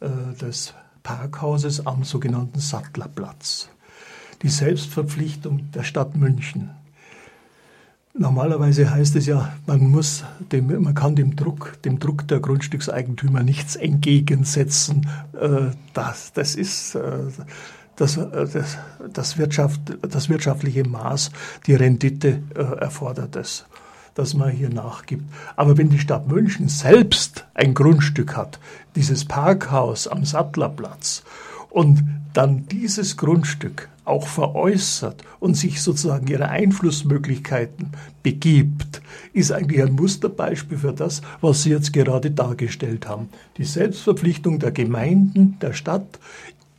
[0.00, 3.68] äh, des Parkhauses am sogenannten Sattlerplatz.
[4.42, 6.70] Die Selbstverpflichtung der Stadt München
[8.14, 13.42] Normalerweise heißt es ja, man muss dem, man kann dem Druck, dem Druck der Grundstückseigentümer
[13.42, 15.08] nichts entgegensetzen.
[15.32, 17.00] Äh, das, das ist äh,
[17.96, 18.76] das, äh, das,
[19.10, 21.30] das, Wirtschaft, das wirtschaftliche Maß,
[21.66, 23.64] die Rendite erfordert es,
[24.14, 25.24] dass man hier nachgibt.
[25.56, 28.58] Aber wenn die Stadt München selbst ein Grundstück hat,
[28.94, 31.22] dieses Parkhaus am Sattlerplatz,
[31.70, 32.04] und
[32.34, 37.90] dann dieses Grundstück auch veräußert und sich sozusagen ihre Einflussmöglichkeiten
[38.22, 39.00] begibt,
[39.32, 43.28] ist eigentlich ein Musterbeispiel für das, was Sie jetzt gerade dargestellt haben.
[43.58, 46.18] Die Selbstverpflichtung der Gemeinden, der Stadt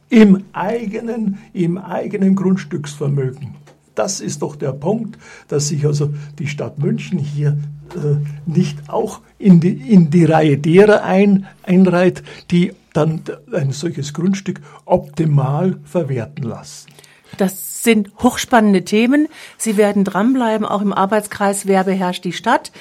[0.09, 3.55] im eigenen, im eigenen Grundstücksvermögen.
[3.95, 5.17] Das ist doch der Punkt,
[5.47, 7.57] dass sich also die Stadt München hier
[7.95, 13.21] äh, nicht auch in die, in die Reihe derer ein, einreiht, die dann
[13.51, 16.89] ein solches Grundstück optimal verwerten lassen.
[17.37, 19.27] Das sind hochspannende Themen.
[19.57, 22.71] Sie werden dranbleiben, auch im Arbeitskreis Wer beherrscht die Stadt.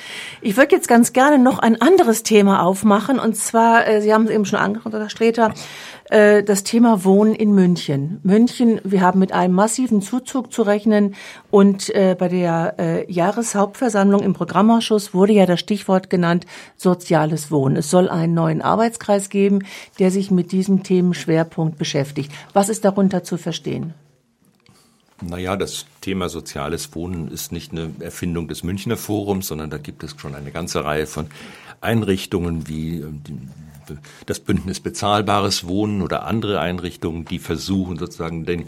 [0.40, 4.24] Ich würde jetzt ganz gerne noch ein anderes Thema aufmachen, und zwar, äh, Sie haben
[4.24, 5.54] es eben schon angesprochen, Herr Streter,
[6.08, 8.20] äh, das Thema Wohnen in München.
[8.22, 11.14] München, wir haben mit einem massiven Zuzug zu rechnen
[11.50, 16.46] und äh, bei der Jahreshauptversammlung im Programmausschuss wurde ja das Stichwort genannt
[16.76, 17.76] soziales Wohnen.
[17.76, 19.64] Es soll einen neuen Arbeitskreis geben,
[19.98, 22.32] der sich mit diesem Themenschwerpunkt beschäftigt.
[22.52, 23.94] Was ist darunter zu verstehen?
[25.26, 30.02] Naja, das Thema soziales Wohnen ist nicht eine Erfindung des Münchner Forums, sondern da gibt
[30.02, 31.26] es schon eine ganze Reihe von
[31.80, 33.04] Einrichtungen wie
[34.26, 38.66] das Bündnis Bezahlbares Wohnen oder andere Einrichtungen, die versuchen sozusagen den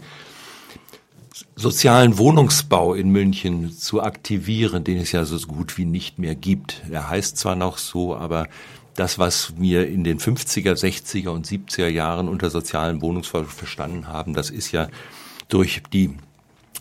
[1.55, 6.81] sozialen Wohnungsbau in München zu aktivieren, den es ja so gut wie nicht mehr gibt.
[6.89, 8.47] Er heißt zwar noch so, aber
[8.95, 14.33] das, was wir in den 50er, 60er und 70er Jahren unter sozialen Wohnungsbau verstanden haben,
[14.33, 14.87] das ist ja
[15.49, 16.15] durch die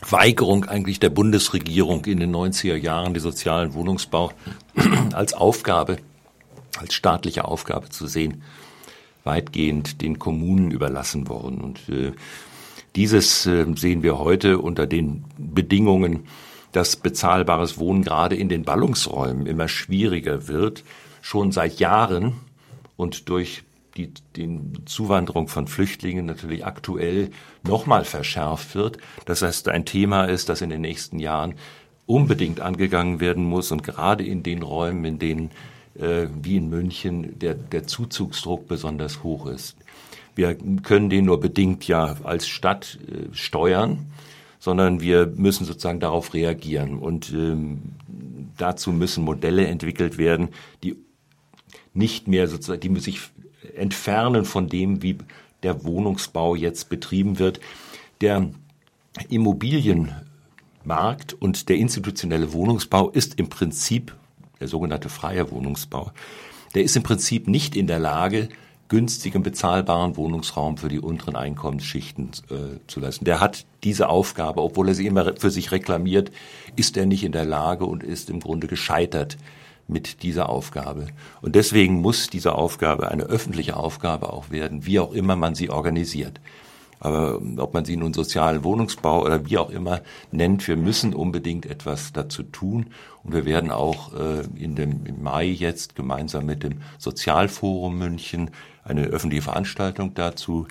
[0.09, 4.33] Weigerung eigentlich der Bundesregierung in den 90er Jahren, die sozialen Wohnungsbau
[5.13, 5.99] als Aufgabe
[6.79, 8.43] als staatliche Aufgabe zu sehen,
[9.23, 11.61] weitgehend den Kommunen überlassen worden.
[11.61, 12.13] Und äh,
[12.97, 16.25] dieses äh, sehen wir heute unter den Bedingungen,
[16.73, 20.83] dass bezahlbares Wohnen gerade in den Ballungsräumen immer schwieriger wird,
[21.23, 22.35] schon seit Jahren
[22.97, 23.64] und durch
[23.97, 27.31] die, die Zuwanderung von Flüchtlingen natürlich aktuell
[27.63, 28.99] nochmal verschärft wird.
[29.25, 31.55] Das heißt, ein Thema ist, das in den nächsten Jahren
[32.07, 35.51] unbedingt angegangen werden muss und gerade in den Räumen, in denen
[35.99, 39.77] äh, wie in München der, der Zuzugsdruck besonders hoch ist.
[40.35, 44.07] Wir können den nur bedingt ja als Stadt äh, steuern,
[44.59, 46.99] sondern wir müssen sozusagen darauf reagieren.
[46.99, 47.93] Und ähm,
[48.57, 50.49] dazu müssen Modelle entwickelt werden,
[50.83, 50.97] die
[51.93, 53.21] nicht mehr sozusagen, die sich
[53.77, 55.19] entfernen von dem, wie
[55.63, 57.61] der Wohnungsbau jetzt betrieben wird.
[58.21, 58.51] Der
[59.29, 64.15] Immobilienmarkt und der institutionelle Wohnungsbau ist im Prinzip,
[64.61, 66.13] der sogenannte freie Wohnungsbau,
[66.75, 68.49] der ist im Prinzip nicht in der Lage,
[68.89, 73.25] günstigen, bezahlbaren Wohnungsraum für die unteren Einkommensschichten äh, zu leisten.
[73.25, 76.31] Der hat diese Aufgabe, obwohl er sie immer für sich reklamiert,
[76.77, 79.39] ist er nicht in der Lage und ist im Grunde gescheitert
[79.87, 81.09] mit dieser Aufgabe.
[81.43, 85.71] Und deswegen muss diese Aufgabe eine öffentliche Aufgabe auch werden, wie auch immer man sie
[85.71, 86.41] organisiert.
[87.01, 90.01] Aber ob man sie nun sozialen Wohnungsbau oder wie auch immer
[90.33, 92.87] nennt, wir müssen unbedingt etwas dazu tun.
[93.23, 98.51] Und wir werden auch äh, in dem, im Mai jetzt gemeinsam mit dem Sozialforum München
[98.85, 100.67] eine öffentliche Veranstaltung dazu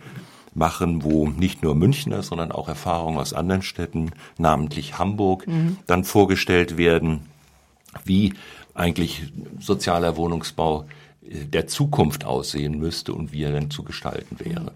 [0.56, 5.78] machen, wo nicht nur Münchner, sondern auch Erfahrungen aus anderen Städten, namentlich Hamburg, mhm.
[5.88, 7.28] dann vorgestellt werden,
[8.06, 8.34] wie
[8.74, 9.24] eigentlich
[9.60, 10.86] sozialer Wohnungsbau
[11.22, 14.72] äh, der Zukunft aussehen müsste und wie er dann zu gestalten wäre.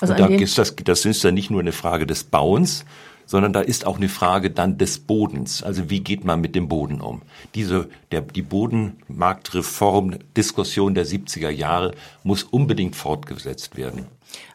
[0.00, 2.84] Also und da ist das, das ist ja nicht nur eine Frage des Bauens,
[3.26, 5.62] sondern da ist auch eine Frage dann des Bodens.
[5.62, 7.22] Also wie geht man mit dem Boden um?
[7.54, 14.06] Diese, der, die Bodenmarktreform, Diskussion der 70er Jahre muss unbedingt fortgesetzt werden.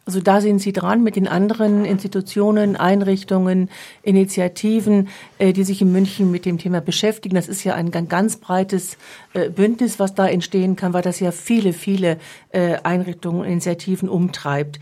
[0.05, 3.69] Also da sind Sie dran mit den anderen Institutionen, Einrichtungen,
[4.03, 7.35] Initiativen, äh, die sich in München mit dem Thema beschäftigen.
[7.35, 8.97] Das ist ja ein ganz breites
[9.33, 12.19] äh, Bündnis, was da entstehen kann, weil das ja viele, viele
[12.51, 14.79] äh, Einrichtungen, Initiativen umtreibt.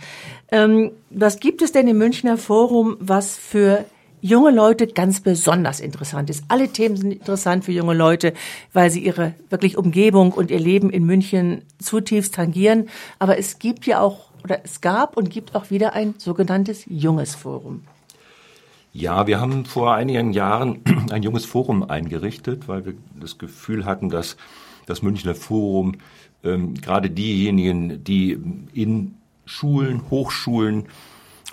[0.51, 3.85] Ähm, was gibt es denn im Münchner Forum, was für
[4.25, 6.45] junge Leute ganz besonders interessant ist.
[6.47, 8.33] Alle Themen sind interessant für junge Leute,
[8.73, 12.89] weil sie ihre wirklich Umgebung und ihr Leben in München zutiefst tangieren.
[13.19, 17.35] Aber es gibt ja auch oder es gab und gibt auch wieder ein sogenanntes junges
[17.35, 17.83] Forum.
[18.93, 24.09] Ja, wir haben vor einigen Jahren ein junges Forum eingerichtet, weil wir das Gefühl hatten,
[24.09, 24.37] dass
[24.87, 25.97] das Münchner Forum
[26.43, 28.39] ähm, gerade diejenigen, die
[28.73, 29.15] in
[29.45, 30.85] Schulen, Hochschulen,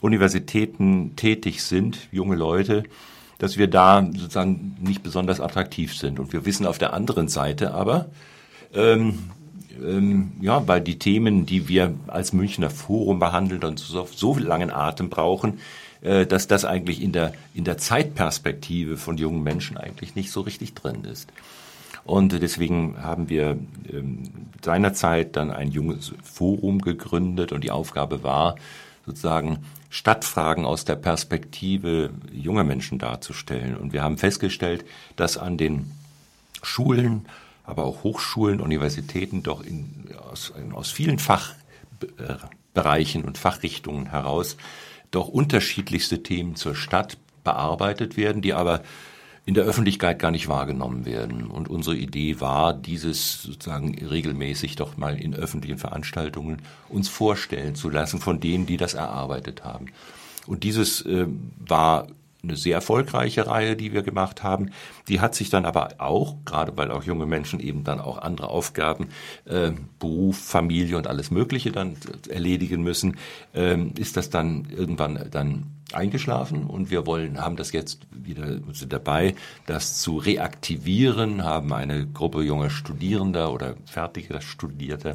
[0.03, 2.83] Universitäten tätig sind, junge Leute,
[3.39, 6.21] dass wir da sozusagen nicht besonders attraktiv sind.
[6.21, 8.07] Und wir wissen auf der anderen Seite aber,
[8.75, 9.31] ähm,
[9.83, 14.71] ähm, ja, weil die Themen, die wir als Münchner Forum behandeln und so, so langen
[14.71, 15.61] Atem brauchen,
[16.03, 20.41] äh, dass das eigentlich in der, in der Zeitperspektive von jungen Menschen eigentlich nicht so
[20.43, 21.33] richtig drin ist.
[22.05, 23.57] Und deswegen haben wir
[23.93, 24.31] ähm,
[24.65, 28.57] seinerzeit dann ein junges Forum gegründet und die Aufgabe war,
[29.07, 29.59] sozusagen
[29.93, 33.77] Stadtfragen aus der Perspektive junger Menschen darzustellen.
[33.77, 34.87] Und wir haben festgestellt,
[35.17, 35.93] dass an den
[36.63, 37.27] Schulen
[37.63, 44.57] aber auch Hochschulen, Universitäten doch in, aus, aus vielen Fachbereichen und Fachrichtungen heraus
[45.11, 48.83] doch unterschiedlichste Themen zur Stadt bearbeitet werden, die aber
[49.45, 51.47] in der Öffentlichkeit gar nicht wahrgenommen werden.
[51.47, 57.91] Und unsere Idee war, dieses sozusagen regelmäßig doch mal in öffentlichen Veranstaltungen uns vorstellen zu
[57.91, 59.87] lassen von denen, die das erarbeitet haben.
[60.47, 61.27] Und dieses äh,
[61.59, 62.07] war
[62.43, 64.71] eine sehr erfolgreiche Reihe, die wir gemacht haben.
[65.09, 68.49] Die hat sich dann aber auch, gerade weil auch junge Menschen eben dann auch andere
[68.49, 69.09] Aufgaben,
[69.45, 71.97] äh, Beruf, Familie und alles Mögliche dann
[72.29, 73.17] erledigen müssen,
[73.55, 78.93] äh, ist das dann irgendwann dann eingeschlafen und wir wollen, haben das jetzt wieder sind
[78.93, 79.35] dabei,
[79.67, 85.15] das zu reaktivieren, haben eine Gruppe junger Studierender oder fertiger Studierter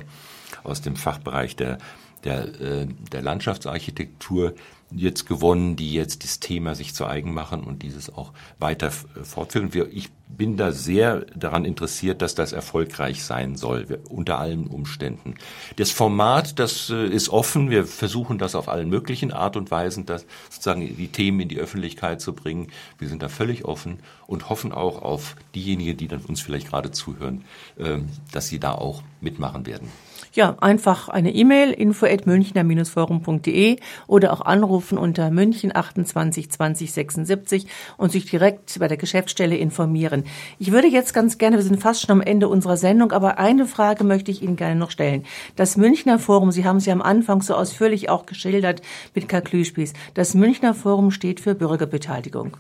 [0.63, 1.77] aus dem Fachbereich der
[2.23, 4.53] der, äh, der Landschaftsarchitektur
[4.91, 9.73] jetzt gewonnen, die jetzt das Thema sich zu eigen machen und dieses auch weiter fortführen.
[9.73, 15.35] Wir, ich bin da sehr daran interessiert, dass das erfolgreich sein soll, unter allen Umständen.
[15.77, 17.69] Das Format, das äh, ist offen.
[17.69, 21.59] Wir versuchen das auf allen möglichen Art und Weisen, das sozusagen die Themen in die
[21.59, 22.67] Öffentlichkeit zu bringen.
[22.97, 26.91] Wir sind da völlig offen und hoffen auch auf diejenigen, die dann uns vielleicht gerade
[26.91, 27.43] zuhören,
[27.79, 29.89] ähm, dass sie da auch mitmachen werden.
[30.37, 37.65] Ja, einfach eine E-Mail info at münchner-forum.de oder auch anrufen unter München 28 20 76
[37.97, 40.25] und sich direkt bei der Geschäftsstelle informieren.
[40.59, 43.65] Ich würde jetzt ganz gerne, wir sind fast schon am Ende unserer Sendung, aber eine
[43.65, 45.25] Frage möchte ich Ihnen gerne noch stellen.
[45.55, 48.83] Das Münchner Forum, Sie haben es ja am Anfang so ausführlich auch geschildert
[49.15, 49.93] mit Karl Klüspies.
[50.13, 52.57] Das Münchner Forum steht für Bürgerbeteiligung.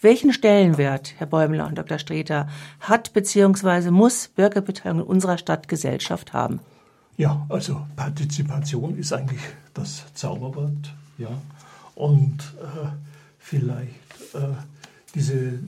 [0.00, 1.98] Welchen Stellenwert, Herr Bäumler und Dr.
[1.98, 2.48] Streter,
[2.80, 3.90] hat bzw.
[3.90, 6.60] muss Bürgerbeteiligung in unserer Stadtgesellschaft haben?
[7.18, 9.40] Ja, also Partizipation ist eigentlich
[9.74, 11.28] das Zauberwort, ja.
[11.96, 12.88] Und äh,
[13.40, 13.88] vielleicht
[14.34, 14.54] äh,
[15.16, 15.58] diese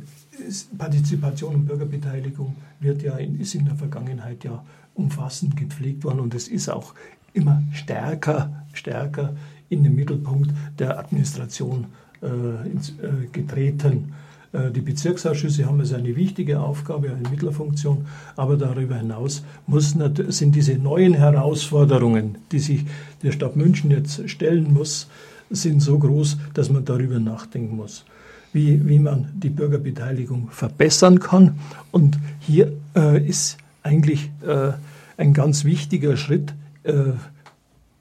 [0.79, 6.35] Partizipation und Bürgerbeteiligung wird ja in, ist in der Vergangenheit ja umfassend gepflegt worden und
[6.35, 6.95] es ist auch
[7.33, 9.35] immer stärker, stärker
[9.69, 11.87] in den Mittelpunkt der Administration
[12.23, 14.15] äh, ins, äh, getreten.
[14.53, 19.95] Äh, die Bezirksausschüsse haben also eine wichtige Aufgabe, eine Mittlerfunktion, aber darüber hinaus muss,
[20.29, 22.85] sind diese neuen Herausforderungen, die sich
[23.23, 25.09] der Stadt München jetzt stellen muss,
[25.51, 28.05] sind so groß, dass man darüber nachdenken muss,
[28.53, 31.59] wie, wie man die Bürgerbeteiligung verbessern kann.
[31.91, 34.73] Und hier äh, ist eigentlich äh,
[35.17, 37.13] ein ganz wichtiger Schritt äh,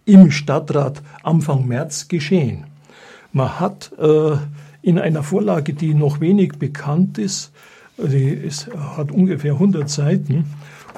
[0.06, 2.66] im Stadtrat Anfang März geschehen.
[3.32, 4.38] Man hat äh,
[4.82, 7.52] in einer Vorlage, die noch wenig bekannt ist,
[7.98, 10.46] die ist, hat ungefähr 100 Seiten,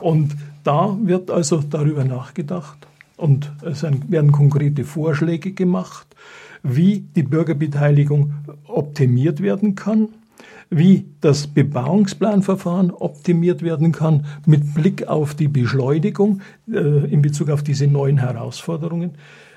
[0.02, 2.88] und da wird also darüber nachgedacht.
[3.18, 6.08] Und es werden konkrete Vorschläge gemacht,
[6.64, 8.34] wie die Bürgerbeteiligung
[8.66, 10.10] optimiert werden kann,
[10.70, 17.62] wie das Bebauungsplanverfahren optimiert werden kann mit Blick auf die Beschleunigung äh, in Bezug auf
[17.62, 19.12] diese neuen Herausforderungen.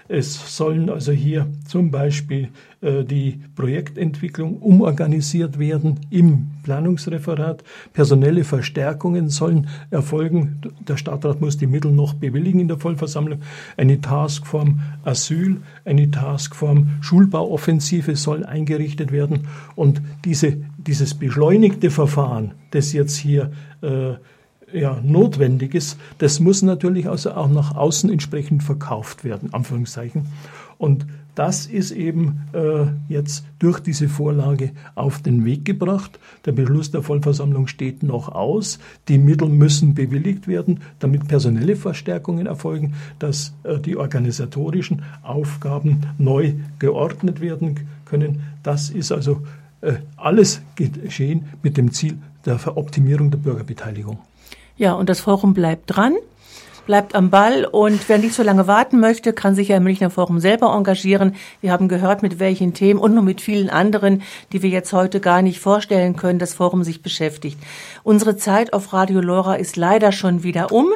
[0.09, 2.51] Es sollen also hier zum Beispiel
[2.83, 7.65] äh, die Projektentwicklung umorganisiert werden im Planungsreferat.
[7.95, 10.61] Personelle Verstärkungen sollen erfolgen.
[10.87, 13.41] Der Stadtrat muss die Mittel noch bewilligen in der Vollversammlung.
[13.79, 19.49] Eine Taskform Asyl, eine Taskform Schulbauoffensive soll eingerichtet werden.
[19.75, 24.15] Und diese, dieses beschleunigte Verfahren, das jetzt hier äh,
[24.75, 30.27] ja, notwendig ist, das muss natürlich also auch nach außen entsprechend verkauft werden, Anführungszeichen.
[30.79, 31.07] Und
[31.37, 36.19] das ist eben äh, jetzt durch diese Vorlage auf den Weg gebracht.
[36.45, 38.79] Der Beschluss der Vollversammlung steht noch aus.
[39.09, 46.55] Die Mittel müssen bewilligt werden, damit personelle Verstärkungen erfolgen, dass äh, die organisatorischen Aufgaben neu
[46.79, 48.43] geordnet werden können.
[48.63, 49.43] Das ist also
[49.81, 54.19] äh, alles geschehen mit dem Ziel der Veroptimierung der Bürgerbeteiligung.
[54.77, 56.17] Ja, und das Forum bleibt dran,
[56.87, 60.11] bleibt am Ball und wer nicht so lange warten möchte, kann sich ja im Münchner
[60.11, 61.37] Forum selber engagieren.
[61.61, 64.23] Wir haben gehört, mit welchen Themen und nur mit vielen anderen,
[64.53, 67.57] die wir jetzt heute gar nicht vorstellen können, das Forum sich beschäftigt.
[68.03, 70.89] Unsere Zeit auf Radio Lora ist leider schon wieder um.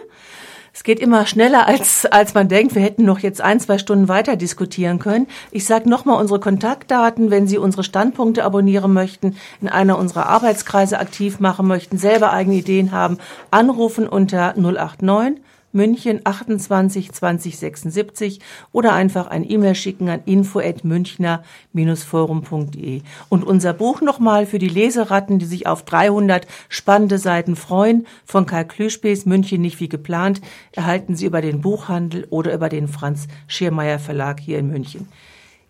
[0.78, 2.76] Es geht immer schneller, als, als man denkt.
[2.76, 5.26] Wir hätten noch jetzt ein, zwei Stunden weiter diskutieren können.
[5.50, 11.00] Ich sage nochmal unsere Kontaktdaten, wenn Sie unsere Standpunkte abonnieren möchten, in einer unserer Arbeitskreise
[11.00, 13.18] aktiv machen möchten, selber eigene Ideen haben,
[13.50, 15.40] anrufen unter 089
[15.78, 18.40] München 28 20 76
[18.72, 23.02] oder einfach ein E-Mail schicken an info@münchner-forum.de.
[23.28, 28.44] Und unser Buch nochmal für die Leseratten, die sich auf 300 spannende Seiten freuen, von
[28.44, 30.40] Karl Klüspes München nicht wie geplant,
[30.72, 35.06] erhalten Sie über den Buchhandel oder über den Franz Schirmeier Verlag hier in München.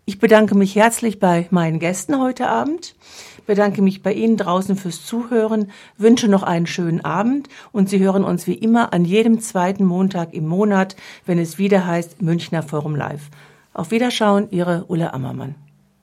[0.06, 2.94] Ich bedanke mich herzlich bei meinen Gästen heute Abend
[3.48, 8.22] bedanke mich bei Ihnen draußen fürs Zuhören, wünsche noch einen schönen Abend und Sie hören
[8.22, 10.94] uns wie immer an jedem zweiten Montag im Monat,
[11.26, 13.30] wenn es wieder heißt Münchner Forum Live.
[13.72, 15.67] Auf Wiederschauen, Ihre Ulle Ammermann.